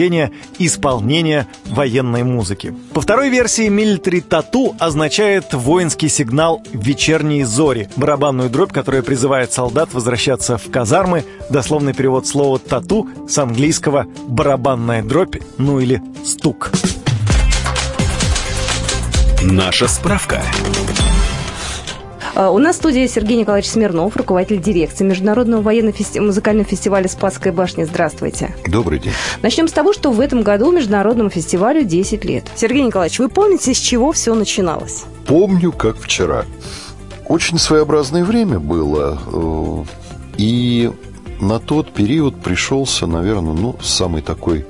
исполнение 0.59 1.47
военной 1.65 2.23
музыки. 2.23 2.73
По 2.93 3.01
второй 3.01 3.29
версии 3.29 3.67
«Military 3.67 4.23
Tattoo» 4.27 4.75
означает 4.79 5.53
воинский 5.53 6.09
сигнал 6.09 6.61
«вечерние 6.73 7.45
зори», 7.45 7.89
барабанную 7.95 8.49
дробь, 8.49 8.71
которая 8.71 9.01
призывает 9.01 9.53
солдат 9.53 9.93
возвращаться 9.93 10.57
в 10.57 10.69
казармы, 10.71 11.23
дословный 11.49 11.93
перевод 11.93 12.27
слова 12.27 12.59
«тату» 12.59 13.09
с 13.27 13.37
английского 13.37 14.05
«барабанная 14.27 15.03
дробь», 15.03 15.37
ну 15.57 15.79
или 15.79 16.01
«стук». 16.23 16.71
Наша 19.43 19.87
справка. 19.87 20.43
А, 22.41 22.49
у 22.49 22.57
нас 22.57 22.77
в 22.77 22.79
студии 22.79 23.05
Сергей 23.05 23.37
Николаевич 23.37 23.69
Смирнов, 23.69 24.15
руководитель 24.17 24.59
дирекции 24.59 25.03
Международного 25.03 25.61
военно-музыкального 25.61 26.67
фестиваля 26.67 27.07
«Спасская 27.07 27.53
башня». 27.53 27.85
Здравствуйте. 27.85 28.55
Добрый 28.65 28.97
день. 28.97 29.13
Начнем 29.43 29.67
с 29.67 29.71
того, 29.71 29.93
что 29.93 30.11
в 30.11 30.19
этом 30.19 30.41
году 30.41 30.71
Международному 30.71 31.29
фестивалю 31.29 31.83
10 31.83 32.25
лет. 32.25 32.45
Сергей 32.55 32.81
Николаевич, 32.81 33.19
вы 33.19 33.29
помните, 33.29 33.75
с 33.75 33.77
чего 33.77 34.11
все 34.11 34.33
начиналось? 34.33 35.03
Помню, 35.27 35.71
как 35.71 35.97
вчера. 35.99 36.45
Очень 37.27 37.59
своеобразное 37.59 38.25
время 38.25 38.57
было. 38.57 39.19
Э, 39.31 39.83
и 40.37 40.91
на 41.39 41.59
тот 41.59 41.91
период 41.91 42.41
пришелся, 42.41 43.05
наверное, 43.05 43.53
ну, 43.53 43.75
самый 43.83 44.23
такой 44.23 44.65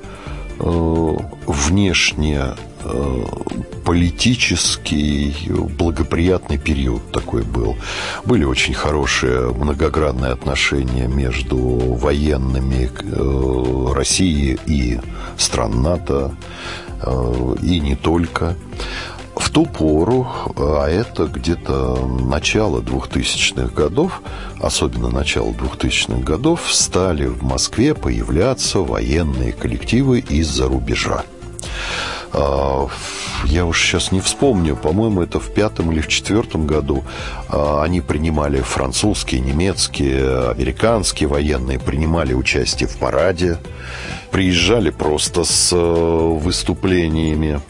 внешне 0.62 2.54
Э, 2.84 3.24
политический 3.84 5.34
благоприятный 5.78 6.58
период 6.58 7.12
такой 7.12 7.42
был. 7.42 7.76
Были 8.24 8.44
очень 8.44 8.74
хорошие 8.74 9.52
многогранные 9.52 10.32
отношения 10.32 11.06
между 11.06 11.58
военными 11.58 12.90
э, 12.90 13.92
России 13.94 14.58
и 14.66 14.98
стран 15.36 15.82
НАТО, 15.82 16.34
э, 17.02 17.54
и 17.62 17.80
не 17.80 17.94
только. 17.94 18.56
В 19.42 19.50
ту 19.50 19.66
пору, 19.66 20.26
а 20.56 20.86
это 20.88 21.26
где-то 21.26 22.06
начало 22.06 22.80
2000-х 22.80 23.74
годов, 23.74 24.22
особенно 24.60 25.10
начало 25.10 25.50
2000-х 25.50 26.22
годов, 26.22 26.72
стали 26.72 27.26
в 27.26 27.42
Москве 27.42 27.94
появляться 27.94 28.78
военные 28.78 29.52
коллективы 29.52 30.20
из-за 30.20 30.68
рубежа. 30.68 31.24
А, 32.32 32.86
я 33.44 33.66
уж 33.66 33.82
сейчас 33.82 34.12
не 34.12 34.20
вспомню, 34.20 34.76
по-моему, 34.76 35.22
это 35.22 35.40
в 35.40 35.52
пятом 35.52 35.90
или 35.90 36.00
в 36.00 36.08
четвертом 36.08 36.66
году 36.66 37.02
а, 37.48 37.82
они 37.82 38.00
принимали 38.00 38.60
французские, 38.60 39.40
немецкие, 39.40 40.50
американские 40.50 41.28
военные, 41.28 41.80
принимали 41.80 42.32
участие 42.32 42.88
в 42.88 42.96
параде, 42.96 43.58
приезжали 44.30 44.90
просто 44.90 45.44
с 45.44 45.72
э, 45.72 45.76
выступлениями 45.76 47.60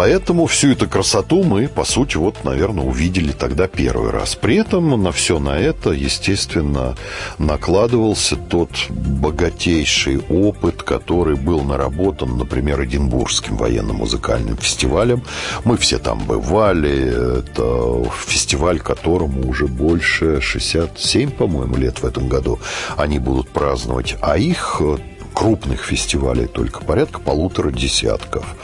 Поэтому 0.00 0.46
всю 0.46 0.72
эту 0.72 0.88
красоту 0.88 1.42
мы, 1.42 1.68
по 1.68 1.84
сути, 1.84 2.16
вот, 2.16 2.42
наверное, 2.42 2.86
увидели 2.86 3.32
тогда 3.32 3.66
первый 3.66 4.08
раз. 4.08 4.34
При 4.34 4.56
этом 4.56 5.02
на 5.02 5.12
все 5.12 5.38
на 5.38 5.58
это, 5.58 5.90
естественно, 5.90 6.96
накладывался 7.36 8.36
тот 8.36 8.70
богатейший 8.88 10.22
опыт, 10.30 10.82
который 10.82 11.36
был 11.36 11.60
наработан, 11.60 12.38
например, 12.38 12.82
Эдинбургским 12.82 13.58
военно-музыкальным 13.58 14.56
фестивалем. 14.56 15.22
Мы 15.64 15.76
все 15.76 15.98
там 15.98 16.20
бывали. 16.20 17.40
Это 17.40 18.10
фестиваль, 18.26 18.80
которому 18.80 19.46
уже 19.46 19.66
больше 19.66 20.40
67, 20.40 21.30
по-моему, 21.30 21.76
лет 21.76 21.98
в 21.98 22.06
этом 22.06 22.26
году 22.26 22.58
они 22.96 23.18
будут 23.18 23.50
праздновать. 23.50 24.16
А 24.22 24.38
их 24.38 24.80
крупных 25.34 25.84
фестивалей 25.84 26.46
только 26.46 26.82
порядка 26.82 27.20
полутора 27.20 27.70
десятков. 27.70 28.56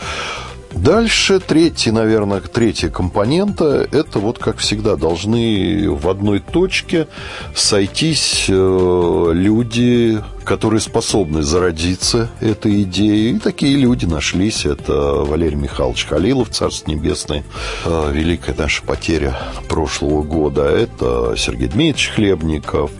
Дальше 0.76 1.40
третий, 1.40 1.90
наверное, 1.90 2.40
третья 2.40 2.90
компонента– 2.90 3.88
это 3.92 4.18
вот, 4.18 4.38
как 4.38 4.58
всегда, 4.58 4.96
должны 4.96 5.90
в 5.90 6.06
одной 6.08 6.40
точке 6.40 7.08
сойтись 7.54 8.44
э, 8.48 9.30
люди, 9.32 10.22
которые 10.46 10.80
способны 10.80 11.42
зародиться 11.42 12.30
этой 12.40 12.82
идеей. 12.82 13.32
И 13.32 13.38
такие 13.38 13.76
люди 13.76 14.06
нашлись. 14.06 14.64
Это 14.64 14.92
Валерий 14.94 15.56
Михайлович 15.56 16.06
Халилов, 16.06 16.50
Царство 16.50 16.90
Небесное, 16.90 17.42
э, 17.84 18.10
великая 18.12 18.54
наша 18.56 18.82
потеря 18.84 19.36
прошлого 19.68 20.22
года. 20.22 20.62
Это 20.62 21.34
Сергей 21.36 21.66
Дмитриевич 21.66 22.12
Хлебников, 22.14 22.92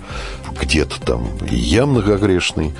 где-то 0.60 1.00
там 1.00 1.28
и 1.50 1.56
я 1.56 1.86
многогрешный. 1.86 2.74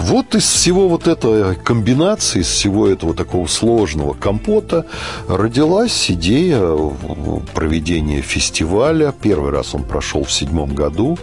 Вот 0.00 0.34
из 0.34 0.44
всего 0.44 0.88
вот 0.88 1.06
этой 1.06 1.54
комбинации, 1.56 2.40
из 2.40 2.48
всего 2.48 2.88
этого 2.88 3.14
такого 3.14 3.46
сложного 3.46 4.12
компота 4.12 4.86
родилась 5.28 6.10
идея 6.10 6.60
проведения 7.54 8.20
фестиваля. 8.20 9.12
Первый 9.20 9.50
раз 9.50 9.74
он 9.74 9.84
прошел 9.84 10.24
в 10.24 10.32
седьмом 10.32 10.74
году. 10.74 11.18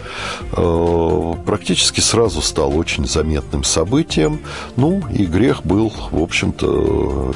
Э, 0.52 1.34
практически 1.46 2.00
сразу 2.00 2.42
стал 2.42 2.76
очень 2.76 2.89
заметным 2.98 3.64
событием. 3.64 4.40
Ну, 4.76 5.02
и 5.12 5.26
грех 5.26 5.64
был, 5.64 5.92
в 6.10 6.22
общем-то, 6.22 7.34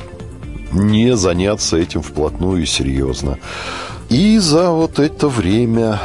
не 0.73 1.17
заняться 1.17 1.77
этим 1.77 2.03
вплотную 2.03 2.63
и 2.63 2.67
серьезно. 2.67 3.39
И 4.09 4.39
за 4.39 4.71
вот 4.71 4.99
это 4.99 5.29
время 5.29 6.01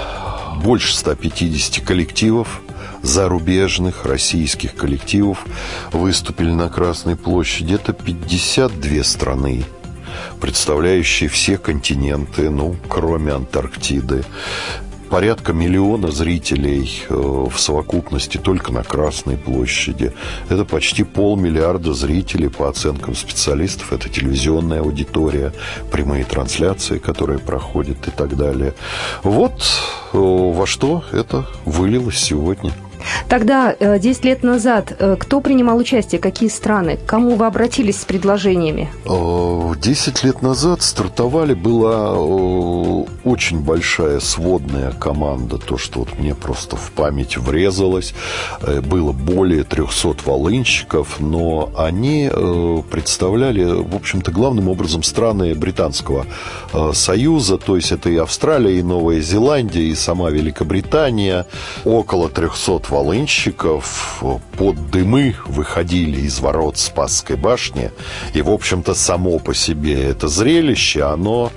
больше 0.64 0.96
150 0.96 1.86
коллективов 1.86 2.62
зарубежных 3.02 4.06
российских 4.06 4.76
коллективов 4.76 5.46
выступили 5.92 6.52
на 6.52 6.70
Красной 6.70 7.16
площади. 7.16 7.76
Это 7.76 7.94
52 7.94 9.04
страны 9.04 9.66
представляющие 10.40 11.30
все 11.30 11.58
континенты, 11.58 12.50
ну, 12.50 12.76
кроме 12.88 13.34
Антарктиды 13.34 14.24
порядка 15.10 15.54
миллиона 15.54 16.12
зрителей 16.12 17.04
э, 17.10 17.14
в 17.14 17.60
совокупности 17.60 18.38
только 18.38 18.72
на 18.72 18.84
Красной 18.84 19.38
площади. 19.38 20.14
Это 20.50 20.66
почти 20.66 21.04
полмиллиарда 21.04 21.94
зрителей 21.94 22.50
по 22.50 22.70
оценкам 22.70 23.16
специалистов. 23.16 23.92
Это 23.92 24.10
телевизионная 24.10 24.82
аудитория, 24.82 25.54
прямые 25.92 26.24
трансляции, 26.24 27.00
которые 27.00 27.40
проходят 27.40 28.08
и 28.08 28.12
так 28.12 28.38
далее. 28.38 28.74
Вот 29.24 29.62
э, 30.14 30.18
во 30.18 30.66
что 30.66 31.04
это 31.12 31.48
вылилось 31.66 32.18
сегодня. 32.18 32.72
Тогда, 33.28 33.76
10 33.76 34.26
э, 34.26 34.28
лет 34.28 34.44
назад, 34.44 34.96
э, 34.98 35.16
кто 35.20 35.42
принимал 35.42 35.78
участие, 35.78 36.20
какие 36.20 36.50
страны, 36.50 36.98
к 36.98 37.06
кому 37.06 37.36
вы 37.36 37.46
обратились 37.46 38.02
с 38.02 38.06
предложениями? 38.06 38.90
10 39.06 40.24
э, 40.24 40.28
лет 40.28 40.42
назад 40.42 40.82
стартовали, 40.82 41.54
была 41.54 42.18
очень 43.24 43.60
большая 43.60 44.20
сводная 44.20 44.92
команда, 44.92 45.58
то, 45.58 45.78
что 45.78 46.00
вот 46.00 46.20
мне 46.20 46.36
просто 46.36 46.76
в 46.76 46.92
память 46.92 47.38
врезалось. 47.38 48.14
Было 48.84 49.12
более 49.12 49.64
300 49.64 50.16
волынщиков, 50.26 51.20
но 51.20 51.72
они 51.78 52.30
представляли, 52.90 53.64
в 53.64 53.96
общем-то, 53.96 54.32
главным 54.32 54.70
образом 54.70 55.04
страны 55.04 55.54
Британского 55.56 56.26
Союза, 56.94 57.58
то 57.58 57.76
есть 57.76 57.92
это 57.92 58.10
и 58.10 58.18
Австралия, 58.18 58.80
и 58.80 58.84
Новая 58.84 59.22
Зеландия, 59.22 59.84
и 59.84 59.96
сама 59.96 60.30
Великобритания. 60.30 61.46
Около 61.86 62.30
300 62.30 62.89
волынщиков 62.90 64.24
под 64.58 64.90
дымы 64.92 65.36
выходили 65.46 66.22
из 66.22 66.40
ворот 66.40 66.78
Спасской 66.78 67.36
башни. 67.36 67.92
И, 68.34 68.42
в 68.42 68.50
общем-то, 68.50 68.94
само 68.94 69.40
по 69.40 69.54
себе 69.54 70.10
это 70.10 70.28
зрелище, 70.28 71.04
оно 71.04 71.52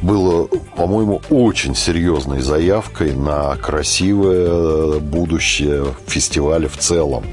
было, 0.00 0.46
по-моему, 0.76 1.22
очень 1.30 1.74
серьезной 1.74 2.40
заявкой 2.40 3.14
на 3.14 3.56
красивое 3.56 4.98
будущее 5.00 5.86
фестиваля 6.06 6.68
в 6.68 6.76
целом. 6.76 7.24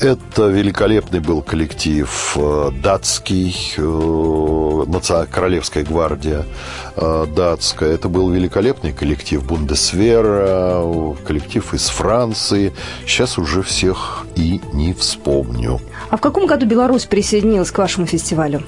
Это 0.00 0.48
великолепный 0.48 1.20
был 1.20 1.42
коллектив 1.42 2.36
э, 2.36 2.70
датский, 2.82 3.54
э, 3.76 5.26
Королевская 5.30 5.84
гвардия 5.84 6.44
э, 6.91 6.91
датская. 6.96 7.92
Это 7.92 8.08
был 8.08 8.30
великолепный 8.30 8.92
коллектив 8.92 9.42
Бундесвера, 9.44 10.84
коллектив 11.24 11.74
из 11.74 11.88
Франции. 11.88 12.72
Сейчас 13.06 13.38
уже 13.38 13.62
всех 13.62 14.26
и 14.36 14.60
не 14.72 14.92
вспомню. 14.92 15.80
А 16.10 16.16
в 16.16 16.20
каком 16.20 16.46
году 16.46 16.66
Беларусь 16.66 17.06
присоединилась 17.06 17.70
к 17.70 17.78
вашему 17.78 18.06
фестивалю? 18.06 18.62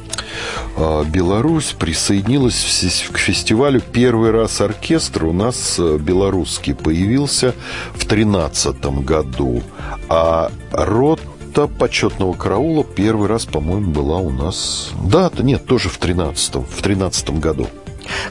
Беларусь 1.07 1.75
присоединилась 1.79 3.05
к 3.13 3.19
фестивалю 3.19 3.81
первый 3.81 4.31
раз 4.31 4.61
оркестр 4.61 5.27
у 5.27 5.33
нас 5.33 5.79
белорусский 5.79 6.75
появился 6.75 7.55
в 7.95 8.07
2013 8.07 8.85
году. 9.05 9.63
А 10.09 10.51
рота 10.73 11.69
почетного 11.79 12.33
караула 12.33 12.85
первый 12.85 13.29
раз, 13.29 13.45
по-моему, 13.45 13.93
была 13.93 14.17
у 14.19 14.31
нас... 14.31 14.91
Да, 15.05 15.31
нет, 15.39 15.67
тоже 15.67 15.89
в 15.89 15.99
13 15.99 16.55
в 16.57 16.83
13 16.83 17.31
году. 17.39 17.69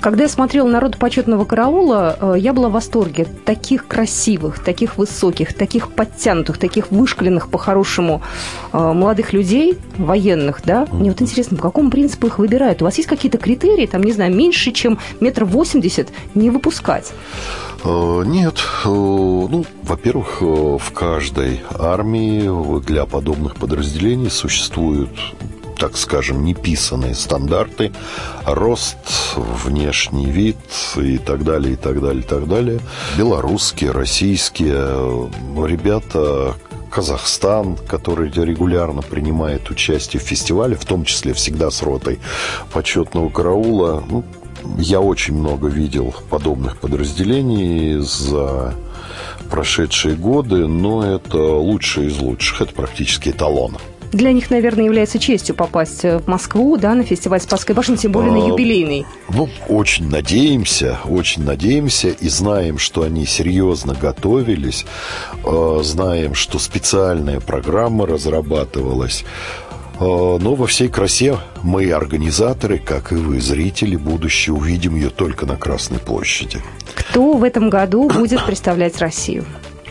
Когда 0.02 0.24
я 0.24 0.30
смотрела 0.30 0.68
«Народ 0.68 0.98
почетного 0.98 1.46
караула», 1.46 2.18
э, 2.20 2.36
я 2.40 2.54
была 2.54 2.70
в 2.70 2.74
восторге. 2.74 3.26
Таких 3.46 3.88
красивых, 3.88 4.64
таких 4.64 4.98
высоких, 4.98 5.54
таких 5.54 5.92
подтянутых, 5.92 6.58
таких 6.58 6.92
вышкаленных 6.92 7.50
по-хорошему 7.50 8.22
э, 8.72 8.78
молодых 8.78 9.34
людей, 9.34 9.78
военных, 9.98 10.62
да? 10.66 10.88
Мне 10.92 11.10
вот 11.12 11.22
интересно, 11.22 11.58
по 11.58 11.64
какому 11.64 11.90
принципу 11.90 12.28
их 12.28 12.40
выбирают? 12.40 12.82
У 12.82 12.86
вас 12.86 12.98
есть 12.98 13.10
какие-то 13.10 13.38
критерии, 13.38 13.86
там, 13.86 14.04
не 14.04 14.12
знаю, 14.12 14.36
меньше, 14.36 14.72
чем 14.72 15.00
метр 15.20 15.46
восемьдесят 15.46 16.10
не 16.36 16.50
выпускать? 16.50 17.12
Э, 17.84 18.24
нет. 18.26 18.56
Ну, 18.86 19.66
во-первых, 19.84 20.42
в 20.42 20.92
каждой 20.94 21.62
армии 21.78 22.80
для 22.82 23.06
подобных 23.06 23.56
подразделений 23.56 24.30
существуют 24.30 25.12
так 25.78 25.98
скажем, 25.98 26.44
неписанные 26.44 27.16
стандарты, 27.16 27.92
рост, 28.46 28.98
внешний 29.36 30.28
вид 30.28 30.58
и 30.96 31.18
так 31.18 31.44
далее, 31.44 31.74
и 31.74 31.76
так 31.76 32.02
далее, 32.02 32.24
и 32.24 32.28
так 32.28 32.48
далее. 32.48 32.80
Белорусские, 33.18 33.92
российские 33.92 35.30
ребята, 35.68 36.56
Казахстан, 36.94 37.76
который 37.88 38.30
регулярно 38.30 39.02
принимает 39.02 39.70
участие 39.72 40.22
в 40.22 40.24
фестивале, 40.24 40.76
в 40.76 40.86
том 40.86 41.06
числе 41.06 41.34
всегда 41.34 41.72
с 41.72 41.82
ротой 41.82 42.20
почетного 42.72 43.30
караула. 43.30 44.04
Ну, 44.08 44.24
я 44.78 45.02
очень 45.02 45.34
много 45.34 45.68
видел 45.68 46.14
подобных 46.30 46.78
подразделений 46.78 47.98
за 47.98 48.76
прошедшие 49.50 50.16
годы, 50.16 50.68
но 50.68 51.04
это 51.16 51.38
лучшие 51.38 52.10
из 52.10 52.20
лучших. 52.20 52.62
Это 52.62 52.74
практически 52.74 53.30
эталон 53.30 53.78
для 54.14 54.32
них, 54.32 54.50
наверное, 54.50 54.86
является 54.86 55.20
честью 55.20 55.56
попасть 55.56 56.04
в 56.04 56.24
Москву, 56.28 56.78
да, 56.78 56.94
на 56.96 57.04
фестиваль 57.04 57.42
Спасской 57.42 57.76
башни, 57.76 57.96
тем 57.96 58.12
более 58.12 58.32
на 58.32 58.46
а, 58.46 58.48
юбилейный. 58.48 59.06
Ну, 59.30 59.50
очень 59.68 60.10
надеемся, 60.10 61.00
очень 61.06 61.44
надеемся 61.44 62.10
и 62.10 62.30
знаем, 62.30 62.78
что 62.78 63.04
они 63.04 63.26
серьезно 63.26 63.94
готовились, 63.94 64.86
а, 65.44 65.82
знаем, 65.84 66.36
что 66.36 66.60
специальная 66.60 67.40
программа 67.40 68.06
разрабатывалась. 68.06 69.26
А, 70.00 70.38
но 70.40 70.56
во 70.56 70.68
всей 70.68 70.90
красе 70.90 71.38
мы, 71.62 71.92
организаторы, 71.92 72.80
как 72.80 73.12
и 73.12 73.16
вы, 73.16 73.40
зрители, 73.40 73.96
будущее, 73.96 74.54
увидим 74.54 74.96
ее 74.96 75.10
только 75.10 75.46
на 75.46 75.56
Красной 75.56 76.00
площади. 76.00 76.60
Кто 76.96 77.34
в 77.34 77.44
этом 77.44 77.70
году 77.70 78.10
будет 78.10 78.44
представлять 78.46 79.00
Россию? 79.00 79.46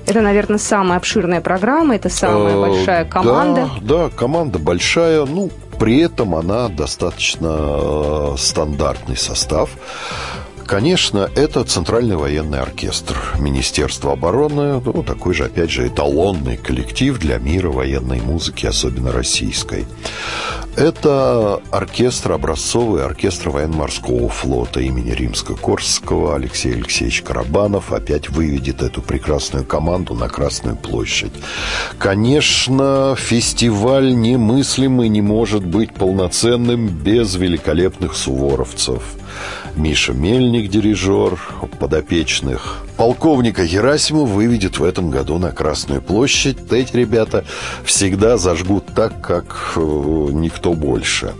Это, 0.07 0.21
наверное, 0.21 0.59
самая 0.59 0.99
обширная 0.99 1.41
программа, 1.41 1.97
это 1.97 2.09
самая 2.09 2.55
э, 2.55 2.61
большая 2.61 3.05
команда. 3.05 3.71
Да, 3.81 4.09
да, 4.09 4.11
команда 4.11 4.59
большая. 4.59 5.25
Ну, 5.25 5.51
при 5.79 6.01
этом 6.01 6.35
она 6.35 6.69
достаточно 6.69 7.57
э, 7.59 8.35
стандартный 8.39 9.17
состав. 9.17 9.71
Конечно, 10.67 11.31
это 11.35 11.65
Центральный 11.65 12.17
военный 12.17 12.61
оркестр 12.61 13.17
Министерства 13.39 14.13
обороны, 14.13 14.81
ну, 14.85 15.03
такой 15.03 15.35
же, 15.35 15.45
опять 15.45 15.71
же, 15.71 15.87
эталонный 15.87 16.57
коллектив 16.57 17.19
для 17.19 17.39
мира 17.39 17.71
военной 17.71 18.21
музыки, 18.21 18.67
особенно 18.67 19.13
российской. 19.13 19.87
Это 20.75 21.61
оркестр, 21.71 22.33
образцовый 22.33 23.05
оркестр 23.05 23.51
военно-морского 23.51 24.31
флота 24.31 24.81
имени 24.81 25.11
Римско-Корского. 25.11 26.35
Алексей 26.35 26.73
Алексеевич 26.73 27.21
Карабанов 27.23 27.93
опять 27.93 28.31
выведет 28.31 28.83
эту 28.83 29.03
прекрасную 29.03 29.67
команду 29.67 30.15
на 30.15 30.29
Красную 30.29 30.77
площадь. 30.77 31.33
Конечно, 31.99 33.15
фестиваль 33.19 34.15
немыслимый 34.15 35.11
не 35.11 35.21
может 35.21 35.65
быть 35.65 35.93
полноценным 35.93 36.89
без 36.89 37.35
великолепных 37.35 38.17
суворовцев– 38.17 39.03
Миша 39.77 40.13
Мельник, 40.13 40.71
дирижер, 40.71 41.39
подопечных 41.79 42.79
полковника 42.97 43.67
Герасимов 43.67 44.29
выведет 44.29 44.79
в 44.79 44.85
этом 44.85 45.11
году 45.11 45.39
на 45.39 45.51
Красную 45.51 46.01
площадь. 46.01 46.59
Эти 46.71 46.97
ребята 46.97 47.45
всегда 47.85 48.37
зажгут 48.37 48.87
так, 48.95 49.21
как 49.21 49.73
э, 49.77 49.81
никто 49.81 50.75
больше. 50.75 51.35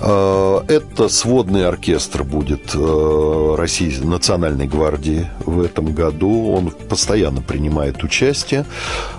Э, 0.00 0.60
это 0.68 1.08
сводный 1.08 1.66
оркестр 1.66 2.22
будет 2.22 2.74
э, 2.74 3.54
России, 3.56 3.94
Национальной 3.98 4.66
гвардии 4.66 5.28
в 5.44 5.60
этом 5.60 5.92
году. 5.92 6.52
Он 6.52 6.70
постоянно 6.70 7.40
принимает 7.42 8.02
участие. 8.04 8.64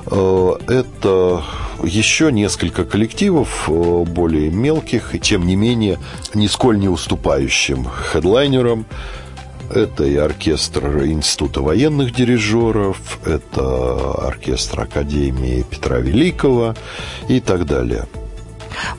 Э, 0.05 0.51
это 0.67 1.43
еще 1.83 2.31
несколько 2.31 2.85
коллективов, 2.85 3.69
более 3.69 4.49
мелких, 4.49 5.15
и 5.15 5.19
тем 5.19 5.47
не 5.47 5.55
менее, 5.55 5.97
нисколь 6.33 6.77
не 6.77 6.89
уступающим 6.89 7.85
хедлайнерам. 7.85 8.85
Это 9.73 10.03
и 10.03 10.15
оркестр 10.15 11.03
Института 11.05 11.61
военных 11.61 12.13
дирижеров, 12.13 13.19
это 13.23 14.27
оркестр 14.27 14.81
Академии 14.81 15.63
Петра 15.69 15.99
Великого 15.99 16.73
и 17.27 17.39
так 17.39 17.65
далее. 17.65 18.07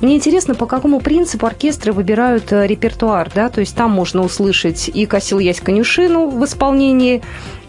Мне 0.00 0.16
интересно, 0.16 0.54
по 0.54 0.66
какому 0.66 1.00
принципу 1.00 1.46
оркестры 1.46 1.92
выбирают 1.92 2.52
э, 2.52 2.66
репертуар, 2.66 3.30
да, 3.35 3.48
то 3.48 3.61
есть 3.61 3.76
там 3.76 3.90
можно 3.90 4.22
услышать 4.22 4.88
и 4.88 5.06
Косил 5.06 5.38
Ясь 5.38 5.61
Конюшину 5.61 6.28
в 6.28 6.44
исполнении 6.44 7.22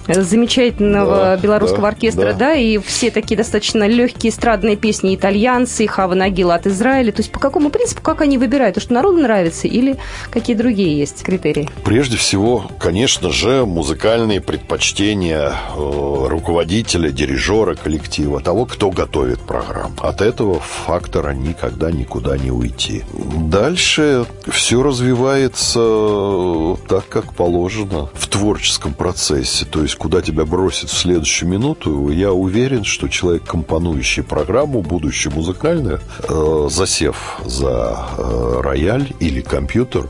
замечательного 0.08 1.16
да, 1.16 1.38
белорусского 1.38 1.84
да, 1.84 1.88
оркестра, 1.90 2.34
да. 2.34 2.34
да, 2.34 2.54
и 2.54 2.78
все 2.78 3.12
такие 3.12 3.38
достаточно 3.38 3.88
легкие 3.88 4.32
эстрадные 4.32 4.76
песни 4.76 5.16
итальянцы, 5.16 5.88
Хава 5.88 6.16
Нагила 6.16 6.56
от 6.56 6.68
Израиля. 6.68 7.12
То 7.12 7.22
есть 7.22 7.32
по 7.32 7.40
какому 7.40 7.70
принципу, 7.70 8.02
как 8.02 8.22
они 8.22 8.38
выбирают? 8.38 8.76
То, 8.76 8.82
что 8.82 8.94
народу 8.94 9.18
нравится 9.18 9.68
или 9.68 9.98
какие 10.30 10.56
другие 10.56 10.98
есть 10.98 11.24
критерии? 11.24 11.70
Прежде 11.84 12.18
всего, 12.18 12.66
конечно 12.80 13.32
же, 13.32 13.66
музыкальные 13.66 14.42
предпочтения 14.42 15.50
э, 15.50 16.28
руководителя, 16.28 17.12
дирижера 17.12 17.76
коллектива, 17.76 18.42
того, 18.42 18.66
кто 18.66 18.90
готовит 18.90 19.40
программу. 19.40 19.96
От 20.02 20.22
этого 20.22 20.60
фактора 20.60 21.34
никогда 21.34 21.92
никуда 21.92 22.38
не 22.38 22.52
уйти. 22.52 23.04
Дальше 23.14 24.26
все 24.48 24.82
развивается 24.82 26.78
так, 26.88 27.08
как 27.10 27.34
положено 27.34 28.10
в 28.14 28.28
творческом 28.28 28.94
процессе. 28.94 29.66
То 29.66 29.82
есть 29.82 29.91
куда 29.96 30.22
тебя 30.22 30.46
бросит 30.46 30.90
в 30.90 30.98
следующую 30.98 31.50
минуту, 31.50 32.10
я 32.10 32.32
уверен, 32.32 32.84
что 32.84 33.08
человек, 33.08 33.44
компонующий 33.44 34.24
программу, 34.24 34.82
будущую 34.82 35.34
музыкальную, 35.34 36.00
э, 36.28 36.68
засев 36.70 37.40
за 37.46 38.08
э, 38.18 38.62
рояль 38.62 39.14
или 39.20 39.42
компьютер, 39.42 40.10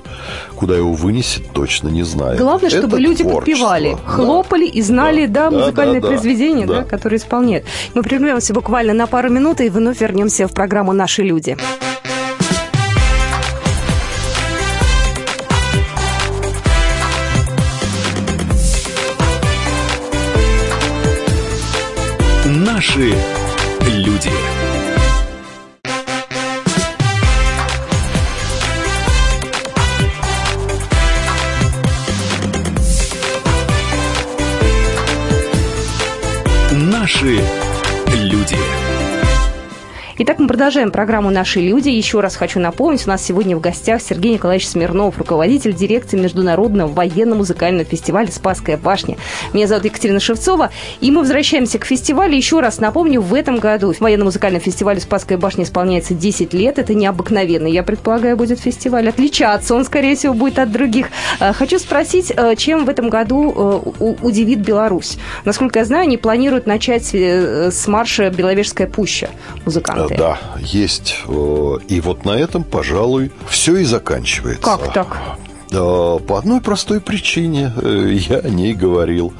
куда 0.55 0.75
его 0.75 0.93
вынесет, 0.93 1.51
точно 1.53 1.89
не 1.89 2.03
знаю. 2.03 2.37
Главное, 2.37 2.69
Это 2.69 2.79
чтобы 2.79 2.99
люди 2.99 3.23
подпевали, 3.23 3.91
да. 3.91 4.11
хлопали 4.11 4.67
и 4.67 4.81
знали, 4.81 5.25
да, 5.25 5.49
да 5.49 5.59
музыкальные 5.59 6.01
да, 6.01 6.07
да, 6.07 6.13
произведения, 6.13 6.65
да. 6.65 6.81
Да, 6.81 6.83
которые 6.83 7.17
исполняют. 7.17 7.65
Мы 7.93 8.03
прервемся 8.03 8.53
буквально 8.53 8.93
на 8.93 9.07
пару 9.07 9.29
минут 9.29 9.61
и 9.61 9.69
вновь 9.69 10.01
вернемся 10.01 10.47
в 10.47 10.53
программу 10.53 10.93
«Наши 10.93 11.23
люди». 11.23 11.57
Наши 22.93 23.15
люди. 23.87 24.50
Продолжаем 40.51 40.91
программу 40.91 41.29
«Наши 41.29 41.61
люди». 41.61 41.87
Еще 41.87 42.19
раз 42.19 42.35
хочу 42.35 42.59
напомнить, 42.59 43.07
у 43.07 43.09
нас 43.09 43.23
сегодня 43.23 43.55
в 43.55 43.61
гостях 43.61 44.01
Сергей 44.01 44.33
Николаевич 44.33 44.67
Смирнов, 44.67 45.17
руководитель 45.17 45.73
дирекции 45.73 46.19
Международного 46.19 46.91
военно-музыкального 46.91 47.85
фестиваля 47.85 48.29
«Спасская 48.29 48.75
башня». 48.75 49.15
Меня 49.53 49.67
зовут 49.67 49.85
Екатерина 49.85 50.19
Шевцова, 50.19 50.69
и 50.99 51.09
мы 51.09 51.19
возвращаемся 51.19 51.79
к 51.79 51.85
фестивалю. 51.85 52.35
Еще 52.35 52.59
раз 52.59 52.79
напомню, 52.79 53.21
в 53.21 53.33
этом 53.33 53.59
году 53.59 53.93
военно-музыкальному 53.97 54.61
фестивалю 54.61 54.99
«Спасская 54.99 55.37
башня» 55.37 55.63
исполняется 55.63 56.15
10 56.15 56.53
лет. 56.53 56.79
Это 56.79 56.93
необыкновенный, 56.95 57.71
я 57.71 57.81
предполагаю, 57.81 58.35
будет 58.35 58.59
фестиваль. 58.59 59.07
Отличаться 59.07 59.73
он, 59.73 59.85
скорее 59.85 60.17
всего, 60.17 60.33
будет 60.33 60.59
от 60.59 60.69
других. 60.69 61.07
Э, 61.39 61.53
хочу 61.53 61.79
спросить, 61.79 62.33
э, 62.35 62.57
чем 62.57 62.83
в 62.83 62.89
этом 62.89 63.09
году 63.09 63.85
э, 64.01 64.15
удивит 64.21 64.59
Беларусь? 64.59 65.17
Насколько 65.45 65.79
я 65.79 65.85
знаю, 65.85 66.03
они 66.03 66.17
планируют 66.17 66.67
начать 66.67 67.15
с 67.15 67.87
марша 67.87 68.29
«Беловежская 68.29 68.87
пуща» 68.87 69.29
музыканты. 69.63 70.15
Да, 70.17 70.40
есть. 70.59 71.17
Э, 71.27 71.77
и 71.87 72.01
вот 72.01 72.25
на 72.25 72.31
этом, 72.31 72.63
пожалуй, 72.63 73.31
все 73.49 73.77
и 73.77 73.83
заканчивается. 73.83 74.63
Как 74.63 74.93
так? 74.93 75.17
По 75.69 76.37
одной 76.37 76.59
простой 76.59 76.99
причине 76.99 77.71
э, 77.81 78.11
я 78.11 78.39
о 78.39 78.49
ней 78.49 78.73
говорил. 78.73 79.33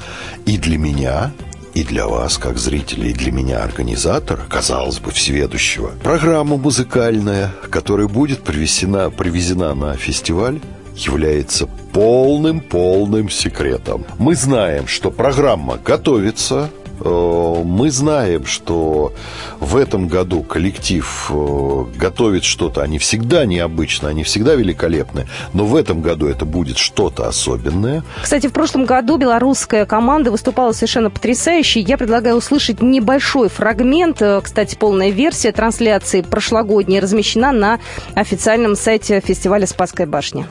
И 0.46 0.58
для 0.58 0.78
меня, 0.78 1.32
и 1.74 1.84
для 1.84 2.08
вас, 2.08 2.38
как 2.38 2.58
зрителей, 2.58 3.12
и 3.12 3.14
для 3.14 3.32
меня, 3.32 3.64
организатора, 3.64 4.42
казалось 4.50 5.00
бы, 5.00 5.12
всеведущего, 5.12 5.92
программа 6.04 6.56
музыкальная, 6.56 7.52
которая 7.70 8.08
будет 8.08 8.44
привезена, 8.44 9.10
привезена 9.10 9.74
на 9.76 9.96
фестиваль, 9.98 10.62
является 10.96 11.68
полным-полным 11.92 13.30
секретом. 13.30 14.06
Мы 14.18 14.36
знаем, 14.36 14.88
что 14.88 15.12
программа 15.12 15.78
готовится, 15.78 16.70
Э, 16.70 16.81
мы 17.10 17.92
знаем, 17.92 18.46
что 18.46 19.14
в 19.60 19.76
этом 19.76 20.08
году 20.08 20.44
коллектив 20.44 21.30
э, 21.30 21.86
готовит 21.96 22.44
что-то, 22.44 22.82
они 22.82 23.00
всегда 23.00 23.46
необычно, 23.46 24.10
они 24.10 24.24
всегда 24.24 24.56
великолепны, 24.56 25.28
но 25.54 25.66
в 25.66 25.76
этом 25.76 26.02
году 26.02 26.28
это 26.28 26.46
будет 26.46 26.78
что-то 26.78 27.28
особенное. 27.28 28.04
Кстати, 28.22 28.48
в 28.48 28.54
прошлом 28.54 28.86
году 28.86 29.18
белорусская 29.18 29.86
команда 29.86 30.32
выступала 30.32 30.72
совершенно 30.72 31.10
потрясающе. 31.10 31.80
Я 31.80 31.98
предлагаю 31.98 32.36
услышать 32.36 32.82
небольшой 32.82 33.50
фрагмент. 33.50 34.22
Э, 34.22 34.42
кстати, 34.42 34.76
полная 34.76 35.10
версия 35.10 35.52
трансляции 35.52 36.22
прошлогодней 36.22 37.00
размещена 37.00 37.52
на 37.52 37.80
официальном 38.16 38.76
сайте 38.76 39.22
фестиваля 39.22 39.68
«Спасская 39.68 40.08
башня». 40.08 40.48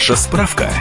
Наша 0.00 0.16
справка. 0.16 0.72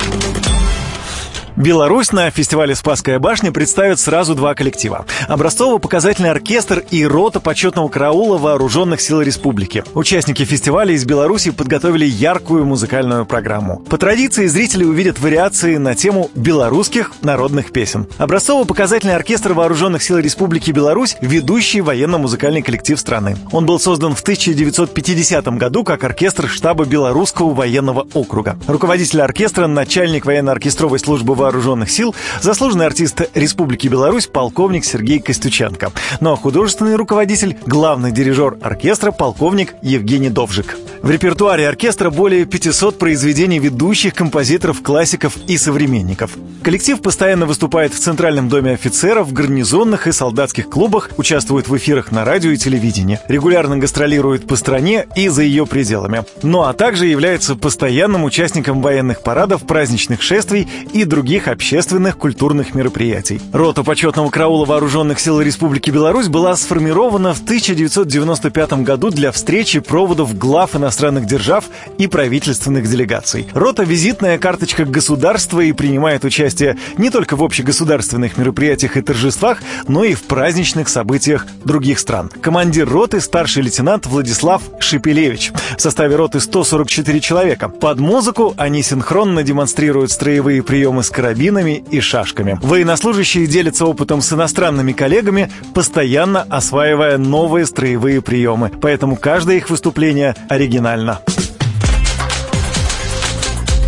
Беларусь 1.60 2.14
на 2.14 2.32
фестивале 2.32 2.74
«Спасская 2.74 3.20
башня» 3.20 3.52
представит 3.52 4.00
сразу 4.00 4.34
два 4.34 4.56
коллектива. 4.56 5.06
Образцово-показательный 5.28 6.32
оркестр 6.32 6.86
и 6.90 7.06
рота 7.06 7.42
почетного 7.42 7.90
караула 7.90 8.38
Вооруженных 8.38 9.02
сил 9.02 9.22
республики. 9.22 9.84
Участники 9.94 10.46
фестиваля 10.46 10.94
из 10.94 11.04
Беларуси 11.04 11.52
подготовили 11.52 12.06
яркую 12.06 12.64
музыкальную 12.64 13.26
программу. 13.26 13.80
По 13.90 13.98
традиции 13.98 14.48
зрители 14.48 14.86
увидят 14.86 15.20
вариации 15.20 15.76
на 15.76 15.96
тему 15.96 16.32
белорусских 16.34 17.12
народных 17.24 17.74
песен. 17.74 18.08
Образцово-показательный 18.18 19.18
оркестр 19.18 19.52
Вооруженных 19.52 20.02
сил 20.02 20.18
Республики 20.18 20.72
Беларусь– 20.72 21.18
ведущий 21.20 21.82
военно-музыкальный 21.82 22.62
коллектив 22.62 22.98
страны. 22.98 23.36
Он 23.52 23.66
был 23.66 23.82
создан 23.82 24.16
в 24.16 24.22
1950 24.22 25.46
году 25.58 25.84
как 25.84 26.06
оркестр 26.06 26.48
штаба 26.48 26.86
Белорусского 26.86 27.54
военного 27.54 28.08
округа. 28.14 28.58
Руководитель 28.66 29.22
оркестра– 29.24 29.68
начальник 29.68 30.26
военно-оркестровой 30.26 31.00
службы 31.00 31.36
вооруженных 31.36 31.49
вооруженных 31.50 31.90
сил, 31.90 32.14
заслуженный 32.42 32.86
артист 32.86 33.22
Республики 33.34 33.88
Беларусь 33.88 34.28
полковник 34.28 34.86
Сергей 34.86 35.20
Костюченко. 35.20 35.92
Ну 36.20 36.32
а 36.32 36.36
художественный 36.36 36.96
руководитель, 36.96 37.58
главный 37.66 38.12
дирижер 38.12 38.58
оркестра 38.62 39.12
полковник 39.12 39.74
Евгений 39.82 40.30
Довжик. 40.30 40.78
В 41.02 41.10
репертуаре 41.10 41.68
оркестра 41.68 42.10
более 42.10 42.46
500 42.46 43.00
произведений 43.00 43.58
ведущих 43.58 44.14
композиторов, 44.14 44.84
классиков 44.84 45.38
и 45.48 45.58
современников. 45.58 46.38
Коллектив 46.62 47.02
постоянно 47.02 47.46
выступает 47.46 47.94
в 47.94 48.00
Центральном 48.00 48.50
доме 48.50 48.74
офицеров, 48.74 49.28
в 49.30 49.34
гарнизонных 49.34 50.08
и 50.08 50.12
солдатских 50.12 50.70
клубах, 50.70 51.10
участвует 51.18 51.70
в 51.70 51.78
эфирах 51.78 52.12
на 52.12 52.26
радио 52.26 52.52
и 52.52 52.58
телевидении, 52.58 53.20
регулярно 53.28 53.78
гастролирует 53.78 54.46
по 54.46 54.56
стране 54.56 55.08
и 55.16 55.30
за 55.30 55.42
ее 55.42 55.66
пределами. 55.66 56.26
Ну 56.44 56.64
а 56.64 56.74
также 56.74 57.08
является 57.08 57.56
постоянным 57.56 58.26
участником 58.26 58.82
военных 58.82 59.24
парадов, 59.24 59.64
праздничных 59.64 60.22
шествий 60.22 60.68
и 60.92 61.06
других 61.06 61.39
других 61.40 61.48
общественных 61.48 62.18
культурных 62.18 62.76
мероприятий. 62.76 63.40
Рота 63.54 63.84
почетного 63.84 64.30
караула 64.30 64.66
Вооруженных 64.66 65.20
сил 65.20 65.40
Республики 65.42 65.90
Беларусь 65.90 66.28
была 66.28 66.56
сформирована 66.56 67.34
в 67.34 67.42
1995 67.42 68.84
году 68.84 69.10
для 69.10 69.32
встречи 69.32 69.80
проводов 69.80 70.38
глав 70.38 70.76
иностранных 70.76 71.26
держав 71.26 71.66
и 71.98 72.08
правительственных 72.08 72.90
делегаций. 72.90 73.48
Рота– 73.54 73.84
визитная 73.86 74.38
карточка 74.38 74.84
государства 74.84 75.62
и 75.62 75.72
принимает 75.72 76.26
участие 76.26 76.78
не 76.98 77.10
только 77.10 77.36
в 77.36 77.44
общегосударственных 77.44 78.38
мероприятиях 78.38 78.98
и 78.98 79.02
торжествах, 79.02 79.60
но 79.88 80.04
и 80.04 80.16
в 80.16 80.24
праздничных 80.24 80.90
событиях 80.90 81.48
других 81.64 82.00
стран. 82.00 82.30
Командир 82.42 82.90
роты– 82.90 83.22
старший 83.22 83.64
лейтенант 83.64 84.08
Владислав 84.08 84.62
Шепелевич. 84.80 85.52
В 85.78 85.82
составе 85.82 86.16
роты 86.16 86.40
144 86.40 87.20
человека. 87.22 87.70
Под 87.70 88.00
музыку 88.00 88.54
они 88.58 88.84
синхронно 88.84 89.44
демонстрируют 89.44 90.12
строевые 90.12 90.64
приемы 90.64 91.04
с 91.04 91.10
карабинами 91.30 91.84
и 91.92 92.00
шашками. 92.00 92.58
Военнослужащие 92.62 93.46
делятся 93.46 93.86
опытом 93.86 94.22
с 94.22 94.34
иностранными 94.34 94.94
коллегами, 94.94 95.52
постоянно 95.74 96.42
осваивая 96.50 97.18
новые 97.18 97.66
строевые 97.66 98.22
приемы. 98.22 98.72
Поэтому 98.82 99.16
каждое 99.16 99.58
их 99.58 99.70
выступление 99.70 100.36
оригинально. 100.50 101.20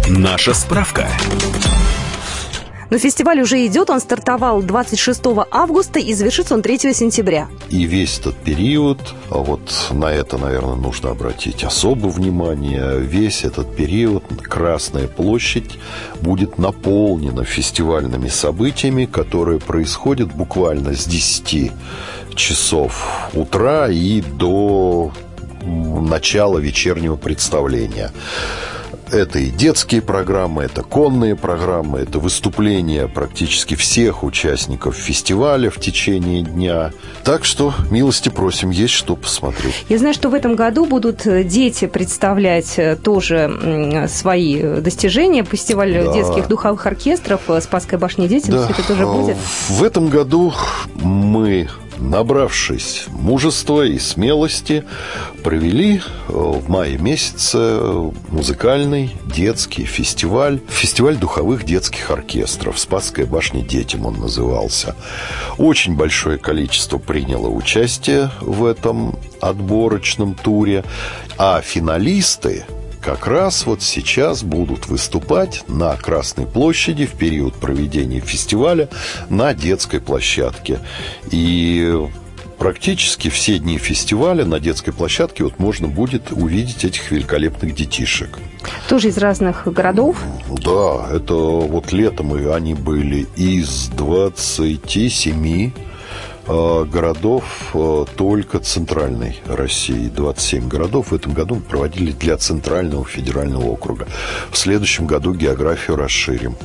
Наша 0.07 0.53
справка. 0.53 1.07
Но 2.91 2.97
фестиваль 2.97 3.39
уже 3.39 3.65
идет, 3.65 3.89
он 3.89 4.01
стартовал 4.01 4.61
26 4.61 5.21
августа 5.49 5.99
и 5.99 6.13
завершится 6.13 6.53
он 6.55 6.61
3 6.61 6.93
сентября. 6.93 7.47
И 7.69 7.85
весь 7.85 8.19
этот 8.19 8.35
период, 8.35 8.99
а 9.29 9.37
вот 9.37 9.61
на 9.91 10.11
это, 10.11 10.37
наверное, 10.37 10.75
нужно 10.75 11.11
обратить 11.11 11.63
особое 11.63 12.11
внимание, 12.11 12.99
весь 12.99 13.45
этот 13.45 13.73
период 13.73 14.25
Красная 14.43 15.07
площадь 15.07 15.79
будет 16.19 16.57
наполнена 16.57 17.45
фестивальными 17.45 18.27
событиями, 18.27 19.05
которые 19.05 19.59
происходят 19.59 20.33
буквально 20.33 20.93
с 20.93 21.05
10 21.05 21.71
часов 22.35 23.29
утра 23.33 23.87
и 23.87 24.19
до 24.19 25.13
начала 25.63 26.57
вечернего 26.57 27.15
представления. 27.15 28.11
Это 29.11 29.39
и 29.39 29.49
детские 29.49 30.01
программы, 30.01 30.63
это 30.63 30.83
конные 30.83 31.35
программы, 31.35 31.99
это 31.99 32.19
выступления 32.19 33.09
практически 33.09 33.75
всех 33.75 34.23
участников 34.23 34.95
фестиваля 34.95 35.69
в 35.69 35.79
течение 35.79 36.43
дня. 36.43 36.91
Так 37.25 37.43
что 37.43 37.73
милости 37.89 38.29
просим, 38.29 38.69
есть 38.69 38.93
что 38.93 39.17
посмотреть. 39.17 39.85
Я 39.89 39.97
знаю, 39.97 40.13
что 40.13 40.29
в 40.29 40.33
этом 40.33 40.55
году 40.55 40.85
будут 40.85 41.27
э, 41.27 41.43
дети 41.43 41.87
представлять 41.87 42.79
э, 42.79 42.95
тоже 42.95 44.07
свои 44.09 44.79
достижения. 44.79 45.43
Фестиваль 45.43 45.93
да. 45.93 46.13
детских 46.13 46.47
духовых 46.47 46.85
оркестров 46.85 47.41
э, 47.49 47.59
«Спасская 47.59 47.99
башня 47.99 48.29
дети». 48.29 48.49
Да. 48.49 48.63
Все 48.63 48.73
это 48.73 48.87
тоже 48.87 49.05
будет. 49.05 49.35
В 49.67 49.83
этом 49.83 50.07
году 50.07 50.53
мы 50.95 51.67
набравшись 52.01 53.05
мужества 53.09 53.85
и 53.85 53.99
смелости, 53.99 54.83
провели 55.43 55.97
э, 55.97 56.31
в 56.33 56.69
мае 56.69 56.97
месяце 56.97 57.79
музыкальный 58.29 59.15
детский 59.25 59.85
фестиваль, 59.85 60.59
фестиваль 60.67 61.17
духовых 61.17 61.63
детских 61.63 62.09
оркестров. 62.11 62.79
«Спасская 62.79 63.25
башня 63.25 63.61
детям» 63.61 64.05
он 64.05 64.19
назывался. 64.19 64.95
Очень 65.57 65.95
большое 65.95 66.37
количество 66.37 66.97
приняло 66.97 67.47
участие 67.47 68.31
в 68.41 68.65
этом 68.65 69.17
отборочном 69.39 70.33
туре, 70.33 70.83
а 71.37 71.61
финалисты 71.61 72.65
как 73.01 73.27
раз 73.27 73.65
вот 73.65 73.81
сейчас 73.81 74.43
будут 74.43 74.87
выступать 74.87 75.63
на 75.67 75.95
Красной 75.97 76.45
площади 76.45 77.05
в 77.05 77.13
период 77.13 77.55
проведения 77.55 78.19
фестиваля 78.19 78.89
на 79.29 79.53
детской 79.53 79.99
площадке. 79.99 80.79
И 81.31 81.99
практически 82.59 83.29
все 83.29 83.57
дни 83.57 83.79
фестиваля 83.79 84.45
на 84.45 84.59
детской 84.59 84.91
площадке 84.91 85.43
вот 85.43 85.57
можно 85.57 85.87
будет 85.87 86.31
увидеть 86.31 86.85
этих 86.85 87.09
великолепных 87.11 87.73
детишек. 87.73 88.37
Тоже 88.87 89.07
из 89.07 89.17
разных 89.17 89.65
городов? 89.65 90.17
Да, 90.47 91.07
это 91.11 91.33
вот 91.33 91.91
летом 91.91 92.33
они 92.33 92.75
были 92.75 93.27
из 93.35 93.87
27 93.87 95.71
Э, 95.71 95.90
городов 96.85 97.71
э, 97.73 98.05
только 98.15 98.59
центральной 98.59 99.41
России. 99.45 100.07
27 100.07 100.67
городов 100.67 101.11
в 101.11 101.15
этом 101.15 101.33
году 101.33 101.55
проводили 101.57 102.11
для 102.11 102.37
центрального 102.37 103.05
федерального 103.05 103.65
округа. 103.65 104.07
В 104.51 104.57
следующем 104.57 105.07
году 105.07 105.33
географию 105.33 105.97
расширим. 105.97 106.55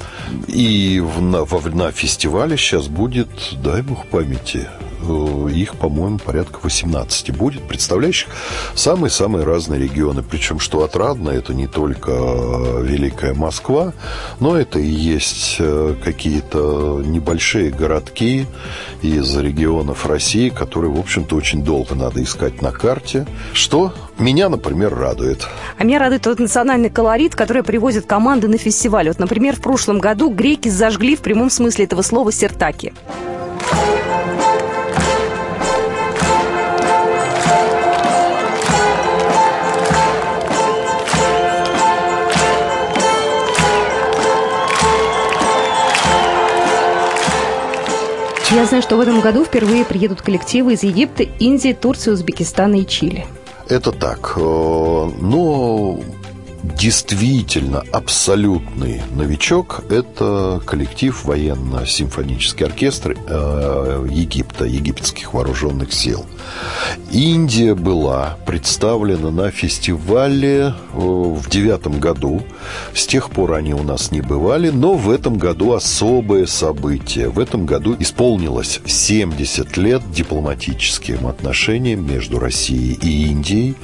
И 0.46 1.00
в, 1.00 1.20
на, 1.20 1.44
в, 1.44 1.74
на 1.74 1.90
фестивале 1.92 2.56
сейчас 2.56 2.88
будет, 2.88 3.28
дай 3.62 3.82
бог 3.82 4.06
памяти, 4.06 4.68
их, 5.48 5.76
по-моему, 5.76 6.18
порядка 6.18 6.58
18 6.62 7.36
будет, 7.36 7.66
представляющих 7.66 8.28
самые-самые 8.74 9.44
разные 9.44 9.80
регионы. 9.80 10.22
Причем, 10.22 10.58
что 10.58 10.82
отрадно, 10.82 11.30
это 11.30 11.54
не 11.54 11.66
только 11.66 12.10
Великая 12.10 13.34
Москва, 13.34 13.92
но 14.40 14.56
это 14.56 14.78
и 14.78 14.86
есть 14.86 15.56
э, 15.58 15.94
какие-то 16.02 17.02
небольшие 17.04 17.70
городки 17.70 18.46
из 19.02 19.36
регионов 19.36 20.06
России, 20.06 20.48
которые, 20.48 20.90
в 20.90 20.98
общем-то, 20.98 21.36
очень 21.36 21.62
долго 21.64 21.94
надо 21.94 22.22
искать 22.22 22.62
на 22.62 22.72
карте. 22.72 23.26
Что 23.52 23.92
меня, 24.18 24.48
например, 24.48 24.94
радует. 24.94 25.46
А 25.78 25.84
меня 25.84 25.98
радует 25.98 26.22
тот 26.22 26.38
национальный 26.38 26.90
колорит, 26.90 27.34
который 27.34 27.62
привозят 27.62 28.06
команды 28.06 28.48
на 28.48 28.58
фестиваль. 28.58 29.08
Вот, 29.08 29.18
например, 29.18 29.56
в 29.56 29.60
прошлом 29.60 29.98
году 29.98 30.30
греки 30.30 30.68
зажгли 30.68 31.16
в 31.16 31.20
прямом 31.20 31.50
смысле 31.50 31.84
этого 31.84 32.02
слова 32.02 32.32
сертаки. 32.32 32.92
Я 48.52 48.64
знаю, 48.64 48.82
что 48.82 48.96
в 48.96 49.00
этом 49.00 49.20
году 49.20 49.44
впервые 49.44 49.84
приедут 49.84 50.22
коллективы 50.22 50.74
из 50.74 50.84
Египта, 50.84 51.24
Индии, 51.24 51.72
Турции, 51.72 52.12
Узбекистана 52.12 52.76
и 52.76 52.86
Чили. 52.86 53.26
Это 53.68 53.90
так. 53.90 54.34
Э, 54.36 54.40
но 54.40 55.98
действительно 56.62 57.82
абсолютный 57.92 59.02
новичок– 59.14 59.84
это 59.90 60.60
коллектив 60.64 61.24
военно-симфонический 61.24 62.66
оркестр 62.66 63.16
э, 63.26 64.06
Египта, 64.10 64.64
египетских 64.64 65.34
вооруженных 65.34 65.92
сил. 65.92 66.26
Индия 67.10 67.74
была 67.74 68.36
представлена 68.46 69.30
на 69.30 69.50
фестивале 69.50 70.58
э, 70.58 70.72
в 70.92 71.48
девятом 71.48 71.98
году. 71.98 72.42
С 72.94 73.06
тех 73.06 73.30
пор 73.30 73.54
они 73.54 73.74
у 73.74 73.82
нас 73.82 74.10
не 74.10 74.20
бывали, 74.20 74.70
но 74.70 74.94
в 74.94 75.10
этом 75.10 75.38
году 75.38 75.72
особое 75.72 76.46
событие. 76.46 77.28
В 77.28 77.38
этом 77.38 77.66
году 77.66 77.96
исполнилось 77.98 78.80
70 78.84 79.76
лет 79.76 80.02
дипломатическим 80.10 81.26
отношениям 81.26 82.06
между 82.06 82.38
Россией 82.38 82.94
и 82.94 83.26
Индией. 83.26 83.76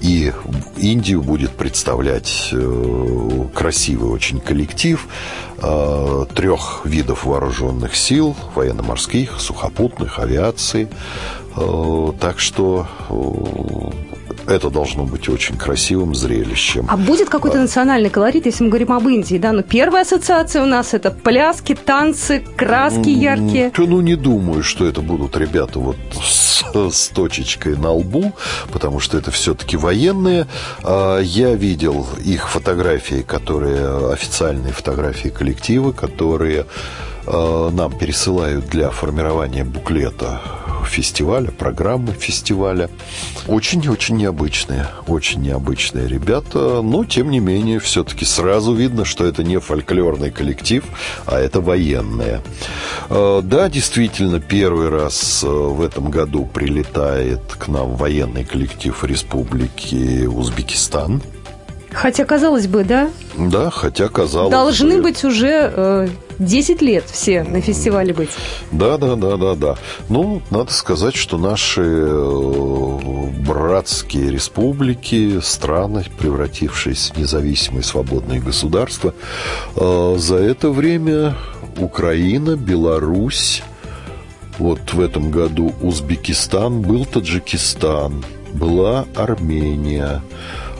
И 0.00 0.32
Индию 0.76 1.22
будет 1.22 1.52
представлять 1.52 2.13
представлять 2.14 2.48
э, 2.52 3.48
красивый 3.54 4.10
очень 4.10 4.40
коллектив 4.40 5.06
э, 5.58 6.26
трех 6.34 6.82
видов 6.84 7.24
вооруженных 7.24 7.96
сил, 7.96 8.36
военно-морских, 8.54 9.40
сухопутных, 9.40 10.18
авиации. 10.18 10.88
Э, 11.56 12.12
так 12.20 12.38
что 12.38 12.86
это 14.46 14.70
должно 14.70 15.04
быть 15.04 15.28
очень 15.28 15.56
красивым 15.56 16.14
зрелищем. 16.14 16.86
А 16.88 16.96
будет 16.96 17.28
какой-то 17.28 17.58
национальный 17.58 18.10
колорит, 18.10 18.46
если 18.46 18.64
мы 18.64 18.70
говорим 18.70 18.92
об 18.92 19.08
Индии, 19.08 19.38
да? 19.38 19.52
Ну, 19.52 19.62
первая 19.62 20.02
ассоциация 20.02 20.62
у 20.62 20.66
нас 20.66 20.94
это 20.94 21.10
пляски, 21.10 21.74
танцы, 21.74 22.44
краски 22.56 23.08
яркие. 23.08 23.72
Ну, 23.76 24.00
не 24.00 24.16
думаю, 24.16 24.62
что 24.62 24.86
это 24.86 25.00
будут 25.00 25.36
ребята 25.36 25.78
вот 25.78 25.96
с, 26.20 26.64
с 26.90 27.08
точечкой 27.08 27.76
на 27.76 27.92
лбу, 27.92 28.32
потому 28.72 29.00
что 29.00 29.18
это 29.18 29.30
все-таки 29.30 29.76
военные. 29.76 30.46
А, 30.82 31.20
я 31.20 31.54
видел 31.54 32.06
их 32.24 32.48
фотографии, 32.48 33.22
которые 33.22 34.12
официальные 34.12 34.72
фотографии 34.72 35.28
коллектива, 35.28 35.92
которые 35.92 36.66
а, 37.26 37.70
нам 37.70 37.96
пересылают 37.96 38.66
для 38.68 38.90
формирования 38.90 39.64
буклета 39.64 40.40
фестиваля, 40.86 41.50
программы 41.50 42.12
фестиваля. 42.12 42.90
Очень-очень 43.46 44.16
необычные, 44.16 44.86
очень 45.06 45.42
необычные 45.42 46.08
ребята, 46.08 46.82
но, 46.82 47.04
тем 47.04 47.30
не 47.30 47.40
менее, 47.40 47.78
все-таки 47.78 48.24
сразу 48.24 48.74
видно, 48.74 49.04
что 49.04 49.24
это 49.24 49.42
не 49.42 49.58
фольклорный 49.58 50.30
коллектив, 50.30 50.84
а 51.26 51.38
это 51.38 51.60
военные. 51.60 52.40
Э, 53.10 53.40
да, 53.42 53.68
действительно, 53.68 54.40
первый 54.40 54.88
раз 54.88 55.42
э, 55.42 55.46
в 55.46 55.82
этом 55.82 56.10
году 56.10 56.46
прилетает 56.46 57.40
к 57.58 57.68
нам 57.68 57.96
военный 57.96 58.44
коллектив 58.44 59.02
Республики 59.04 60.26
Узбекистан. 60.26 61.22
Хотя, 61.92 62.24
казалось 62.24 62.66
бы, 62.66 62.84
да? 62.84 63.10
Да, 63.36 63.70
хотя, 63.70 64.08
казалось 64.08 64.50
Должны 64.50 64.96
бы. 64.96 65.04
быть 65.04 65.24
уже 65.24 65.72
э, 65.74 66.08
10 66.38 66.82
лет 66.82 67.04
все 67.10 67.42
на 67.42 67.60
фестивале 67.60 68.12
быть. 68.14 68.30
Да, 68.70 68.96
да, 68.96 69.16
да, 69.16 69.36
да, 69.36 69.54
да. 69.54 69.76
Ну, 70.08 70.42
надо 70.50 70.72
сказать, 70.72 71.14
что 71.14 71.38
наши 71.38 71.82
э, 71.82 73.28
братские 73.46 74.30
республики, 74.30 75.40
страны, 75.42 76.04
превратившиеся 76.18 77.12
в 77.14 77.18
независимые 77.18 77.82
свободные 77.82 78.40
государства, 78.40 79.14
э, 79.76 80.16
за 80.18 80.36
это 80.36 80.70
время 80.70 81.36
Украина, 81.78 82.56
Беларусь, 82.56 83.62
вот 84.58 84.92
в 84.92 85.00
этом 85.00 85.30
году 85.30 85.74
Узбекистан, 85.82 86.82
был 86.82 87.04
Таджикистан, 87.04 88.24
была 88.52 89.06
Армения, 89.16 90.22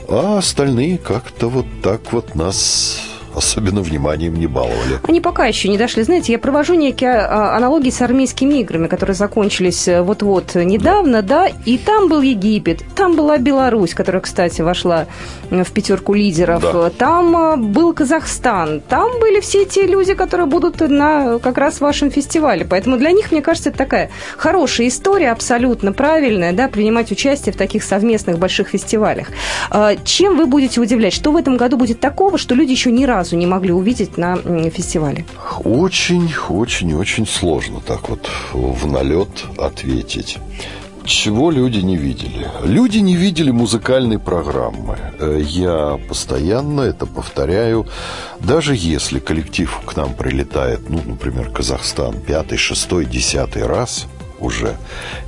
а 0.07 0.37
остальные 0.37 0.97
как-то 0.97 1.47
вот 1.47 1.65
так 1.81 2.13
вот 2.13 2.35
нас 2.35 2.99
особенно 3.35 3.81
вниманием 3.81 4.35
не 4.35 4.47
баловали. 4.47 4.99
Они 5.07 5.21
пока 5.21 5.45
еще 5.45 5.69
не 5.69 5.77
дошли. 5.77 6.03
Знаете, 6.03 6.31
я 6.31 6.39
провожу 6.39 6.73
некие 6.73 7.11
а, 7.11 7.55
аналогии 7.55 7.89
с 7.89 8.01
армейскими 8.01 8.61
играми, 8.61 8.87
которые 8.87 9.15
закончились 9.15 9.87
э, 9.87 10.01
вот-вот 10.01 10.55
недавно, 10.55 11.21
да, 11.21 11.47
и 11.65 11.77
там 11.77 12.07
был 12.07 12.21
Египет, 12.21 12.83
там 12.95 13.15
была 13.15 13.37
Беларусь, 13.37 13.93
которая, 13.93 14.21
кстати, 14.21 14.61
вошла 14.61 15.07
э, 15.49 15.63
в 15.63 15.71
пятерку 15.71 16.13
лидеров, 16.13 16.61
да. 16.61 16.89
там 16.89 17.35
э, 17.35 17.57
был 17.57 17.93
Казахстан, 17.93 18.81
там 18.81 19.19
были 19.19 19.39
все 19.39 19.65
те 19.65 19.85
люди, 19.85 20.13
которые 20.13 20.47
будут 20.47 20.79
на 20.79 21.39
как 21.39 21.57
раз 21.57 21.81
вашем 21.81 22.11
фестивале. 22.11 22.65
Поэтому 22.65 22.97
для 22.97 23.11
них, 23.11 23.31
мне 23.31 23.41
кажется, 23.41 23.69
это 23.69 23.77
такая 23.77 24.09
хорошая 24.37 24.87
история, 24.87 25.31
абсолютно 25.31 25.91
правильная, 25.93 26.53
да, 26.53 26.67
принимать 26.67 27.11
участие 27.11 27.53
в 27.53 27.57
таких 27.57 27.83
совместных 27.83 28.39
больших 28.39 28.69
фестивалях. 28.69 29.27
А, 29.69 29.95
чем 30.03 30.37
вы 30.37 30.45
будете 30.45 30.79
удивлять? 30.79 31.13
Что 31.13 31.31
в 31.31 31.37
этом 31.37 31.57
году 31.57 31.77
будет 31.77 31.99
такого, 31.99 32.37
что 32.37 32.55
люди 32.55 32.71
еще 32.71 32.91
ни 32.91 33.05
разу 33.05 33.24
не 33.33 33.45
могли 33.45 33.71
увидеть 33.71 34.17
на 34.17 34.37
фестивале? 34.69 35.25
Очень, 35.63 36.31
очень, 36.49 36.93
очень 36.93 37.27
сложно 37.27 37.81
так 37.85 38.09
вот 38.09 38.29
в 38.53 38.85
налет 38.87 39.45
ответить. 39.57 40.37
Чего 41.05 41.51
люди 41.51 41.77
не 41.79 41.97
видели? 41.97 42.47
Люди 42.63 42.97
не 42.97 43.15
видели 43.15 43.51
музыкальной 43.51 44.17
программы. 44.17 44.97
Э, 45.19 45.39
я 45.39 45.99
постоянно 46.09 46.81
это 46.81 47.05
повторяю. 47.05 47.85
Даже 48.39 48.75
если 48.75 49.19
коллектив 49.19 49.81
к 49.85 49.95
нам 49.95 50.15
прилетает, 50.15 50.89
ну, 50.89 50.99
например, 51.05 51.51
Казахстан, 51.51 52.19
пятый, 52.19 52.57
шестой, 52.57 53.05
десятый 53.05 53.67
раз 53.67 54.07
уже, 54.39 54.77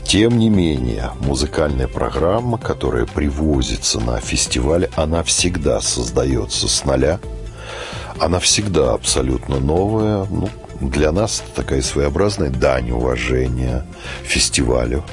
тем 0.04 0.40
не 0.40 0.50
менее, 0.50 1.12
музыкальная 1.20 1.88
программа, 1.88 2.58
которая 2.58 3.06
привозится 3.06 4.00
на 4.00 4.20
фестиваль, 4.20 4.90
она 4.96 5.22
всегда 5.22 5.80
создается 5.80 6.68
с 6.68 6.86
нуля. 6.86 7.20
Она 8.20 8.40
всегда 8.40 8.94
абсолютно 8.94 9.60
новая. 9.60 10.26
Ну, 10.30 10.50
для 10.82 11.12
нас 11.12 11.44
это 11.46 11.64
такая 11.64 11.82
своеобразная 11.82 12.50
дань 12.50 12.92
уважения 12.92 13.86
фестивалю 14.24 15.04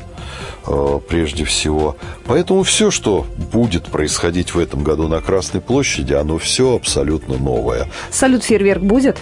Э, 0.66 0.98
прежде 1.06 1.44
всего. 1.44 1.96
Поэтому 2.24 2.62
все, 2.62 2.90
что 2.90 3.26
будет 3.52 3.84
происходить 3.84 4.54
в 4.54 4.58
этом 4.58 4.82
году 4.82 5.08
на 5.08 5.20
Красной 5.20 5.60
площади, 5.60 6.14
оно 6.14 6.38
все 6.38 6.74
абсолютно 6.76 7.36
новое. 7.36 7.88
Салют-фейерверк 8.10 8.82
будет? 8.82 9.18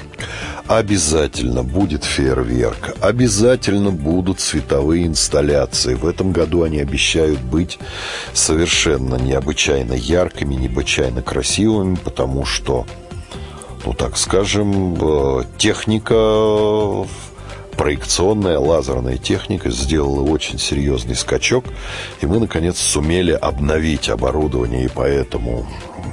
Обязательно 0.69 1.65
будет 1.65 2.05
фейерверк. 2.05 2.97
Обязательно 3.01 3.91
будут 3.91 4.41
световые 4.41 5.07
инсталляции. 5.07 5.95
В 5.95 6.07
этом 6.07 6.31
году 6.31 6.63
они 6.63 6.79
обещают 6.81 7.41
быть 7.41 7.81
совершенно 8.33 9.17
необычайно 9.17 9.95
яркими, 9.95 10.55
необычайно 10.55 11.23
красивыми, 11.23 11.97
потому 11.97 12.45
что, 12.45 12.87
ну 13.85 13.93
так 13.95 14.17
скажем, 14.17 14.97
э, 15.01 15.45
техника 15.59 17.07
проекционная 17.77 18.59
лазерная 18.59 19.17
техника 19.17 19.71
сделала 19.71 20.23
очень 20.23 20.59
серьезный 20.59 21.17
скачок, 21.17 21.65
и 22.21 22.27
мы, 22.27 22.39
наконец, 22.39 22.79
сумели 22.79 23.33
обновить 23.33 24.09
оборудование, 24.09 24.85
и 24.85 24.89
поэтому 24.89 25.67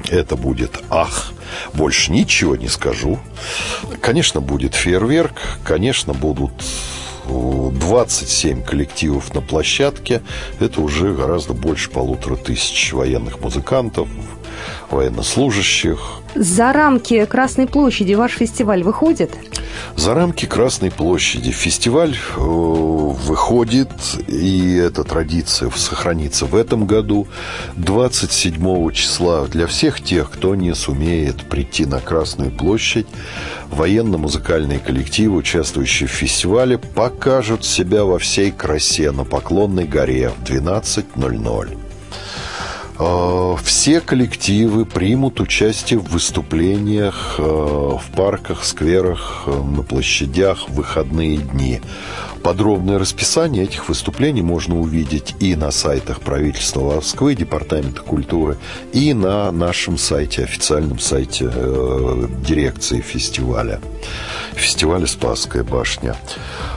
это 0.10 0.36
будет 0.36 0.80
ах. 0.90 1.34
Больше 1.74 2.12
ничего 2.12 2.56
не 2.56 2.68
скажу. 2.68 3.20
Конечно, 4.02 4.42
будет 4.42 4.74
фейерверк, 4.74 5.34
конечно, 5.64 6.14
будут 6.14 6.54
27 7.28 8.64
коллективов 8.64 9.34
на 9.36 9.42
площадке. 9.42 10.22
Это 10.60 10.82
уже 10.82 11.14
гораздо 11.14 11.54
больше 11.54 11.92
полутора 11.92 12.36
тысяч 12.36 12.94
военных 12.94 13.40
музыкантов, 13.40 14.08
военнослужащих. 14.92 16.00
За 16.36 16.72
рамки 16.72 17.26
Красной 17.26 17.68
площади 17.68 18.14
ваш 18.14 18.34
фестиваль 18.34 18.84
выходит? 18.84 19.32
За 19.96 20.14
рамки 20.14 20.46
Красной 20.46 20.92
площади 20.92 21.52
фестиваль 21.52 22.16
э, 22.16 22.40
выходит, 22.40 23.92
и 24.28 24.76
эта 24.76 25.04
традиция 25.04 25.70
сохранится 25.72 26.46
в 26.46 26.56
этом 26.56 26.86
году. 26.86 27.28
27 27.76 28.92
числа 28.92 29.46
для 29.48 29.68
всех 29.68 30.02
тех, 30.02 30.30
кто 30.30 30.56
не 30.56 30.74
сумеет 30.76 31.50
прийти 31.50 31.86
на 31.86 32.00
Красную 32.00 32.52
площадь, 32.52 33.08
военно-музыкальные 33.72 34.80
коллективы, 34.80 35.38
участвующие 35.38 36.08
в 36.08 36.12
фестивале, 36.12 36.78
покажут 36.78 37.66
себя 37.66 38.04
во 38.04 38.20
всей 38.20 38.52
красе 38.52 39.12
на 39.12 39.24
Поклонной 39.24 39.86
горе 39.86 40.30
в 40.30 40.44
12.00. 40.44 41.89
Э, 43.00 43.56
все 43.64 44.02
коллективы 44.02 44.86
примут 44.86 45.40
участие 45.40 46.00
в 46.00 46.10
выступлениях 46.10 47.36
э, 47.38 47.42
в 47.42 48.04
парках, 48.16 48.66
скверах, 48.66 49.44
э, 49.48 49.52
на 49.52 49.84
площадях 49.84 50.68
в 50.68 50.74
выходные 50.74 51.38
дни. 51.38 51.80
Подробное 52.44 53.00
расписание 53.00 53.64
этих 53.64 53.88
выступлений 53.88 54.42
можно 54.42 54.80
увидеть 54.80 55.36
и 55.40 55.56
на 55.56 55.72
сайтах 55.72 56.20
правительства 56.20 56.96
Москвы, 56.96 57.36
Департамента 57.36 58.02
культуры, 58.02 58.58
и 58.92 59.14
на 59.14 59.52
нашем 59.52 59.98
сайте, 59.98 60.44
официальном 60.44 61.00
сайте 61.00 61.52
дирекции 62.46 63.02
фестиваля. 63.02 63.82
Фестиваля 64.56 65.06
«Спасская 65.06 65.64
башня». 65.64 66.16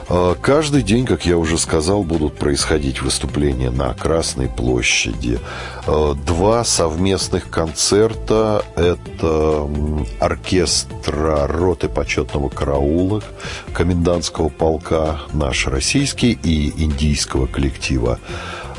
А, 0.08 0.34
каждый 0.34 0.82
день, 0.82 1.06
как 1.06 1.26
я 1.26 1.38
уже 1.38 1.58
сказал, 1.58 2.02
будут 2.04 2.36
происходить 2.36 3.02
выступления 3.02 3.70
на 3.70 3.94
Красной 3.94 4.48
площади. 4.48 5.38
А, 5.86 6.14
два 6.14 6.64
совместных 6.64 7.50
концерта– 7.50 8.64
это 8.76 9.68
оркестра 10.20 11.46
роты 11.46 11.88
почетного 11.88 12.48
караула 12.48 13.22
комендантского 13.72 14.48
полка 14.48 15.20
наш 15.32 15.66
российский 15.66 16.32
и 16.32 16.84
индийского 16.84 17.46
коллектива. 17.46 18.18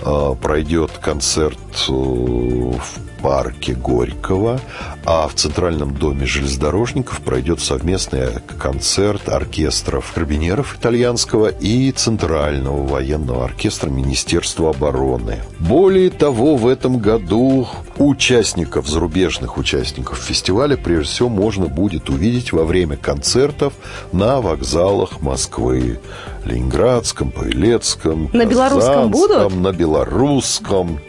А, 0.06 0.36
пройдет 0.36 0.92
концерт 1.02 1.58
э, 1.88 1.92
в 1.92 3.13
парке 3.24 3.74
Горького, 3.74 4.60
а 5.06 5.28
в 5.30 5.34
Центральном 5.34 5.96
доме 5.96 6.26
железнодорожников 6.26 7.22
пройдет 7.22 7.62
совместный 7.62 8.28
концерт 8.60 9.30
оркестров 9.30 10.12
карбинеров 10.14 10.76
итальянского 10.76 11.48
и 11.48 11.92
Центрального 11.94 12.86
военного 12.86 13.46
оркестра 13.46 13.90
Министерства 13.90 14.72
обороны. 14.72 15.38
Более 15.60 16.10
того, 16.10 16.58
в 16.58 16.68
этом 16.68 16.98
году 16.98 17.68
участников, 17.98 18.90
зарубежных 18.90 19.58
участников 19.58 20.18
фестиваля, 20.18 20.76
прежде 20.76 21.14
всего, 21.14 21.30
можно 21.30 21.68
будет 21.68 22.10
увидеть 22.10 22.52
во 22.52 22.66
время 22.66 22.98
концертов 22.98 23.74
на 24.12 24.42
вокзалах 24.42 25.22
Москвы. 25.22 26.00
Ленинградском, 26.44 27.32
Павелецком, 27.32 28.30
На 28.34 28.46
белорусском 28.46 29.10
будут? 29.10 29.56
На 29.56 29.72
белорусском, 29.72 31.00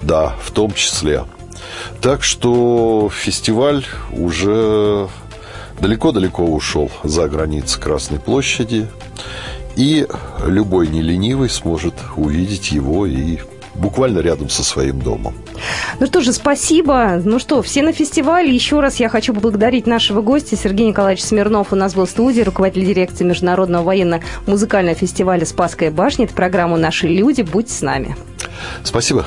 да, 0.00 0.36
в 0.40 0.52
том 0.52 0.72
числе. 0.72 1.24
Так 2.00 2.22
что 2.22 3.10
фестиваль 3.12 3.84
уже 4.12 5.08
далеко-далеко 5.80 6.44
ушел 6.44 6.90
за 7.04 7.28
границы 7.28 7.80
Красной 7.80 8.18
площади. 8.18 8.88
И 9.76 10.06
любой 10.46 10.88
неленивый 10.88 11.50
сможет 11.50 11.94
увидеть 12.16 12.72
его 12.72 13.04
и 13.06 13.38
буквально 13.74 14.20
рядом 14.20 14.48
со 14.48 14.64
своим 14.64 15.00
домом. 15.00 15.34
Ну 16.00 16.06
что 16.06 16.20
же, 16.20 16.32
спасибо. 16.32 17.20
Ну 17.22 17.38
что, 17.38 17.62
все 17.62 17.82
на 17.82 17.92
фестивале. 17.92 18.54
Еще 18.54 18.80
раз 18.80 19.00
я 19.00 19.08
хочу 19.08 19.34
поблагодарить 19.34 19.86
нашего 19.86 20.22
гостя 20.22 20.56
Сергея 20.56 20.88
Николаевича 20.88 21.26
Смирнов. 21.26 21.72
У 21.72 21.76
нас 21.76 21.94
был 21.94 22.06
в 22.06 22.10
студии, 22.10 22.40
руководитель 22.40 22.86
дирекции 22.86 23.24
Международного 23.24 23.82
военно-музыкального 23.84 24.96
фестиваля 24.96 25.44
«Спасская 25.44 25.90
башня». 25.90 26.24
Это 26.24 26.34
программа 26.34 26.76
«Наши 26.78 27.06
люди». 27.06 27.42
Будьте 27.42 27.72
с 27.72 27.82
нами. 27.82 28.16
Спасибо. 28.82 29.26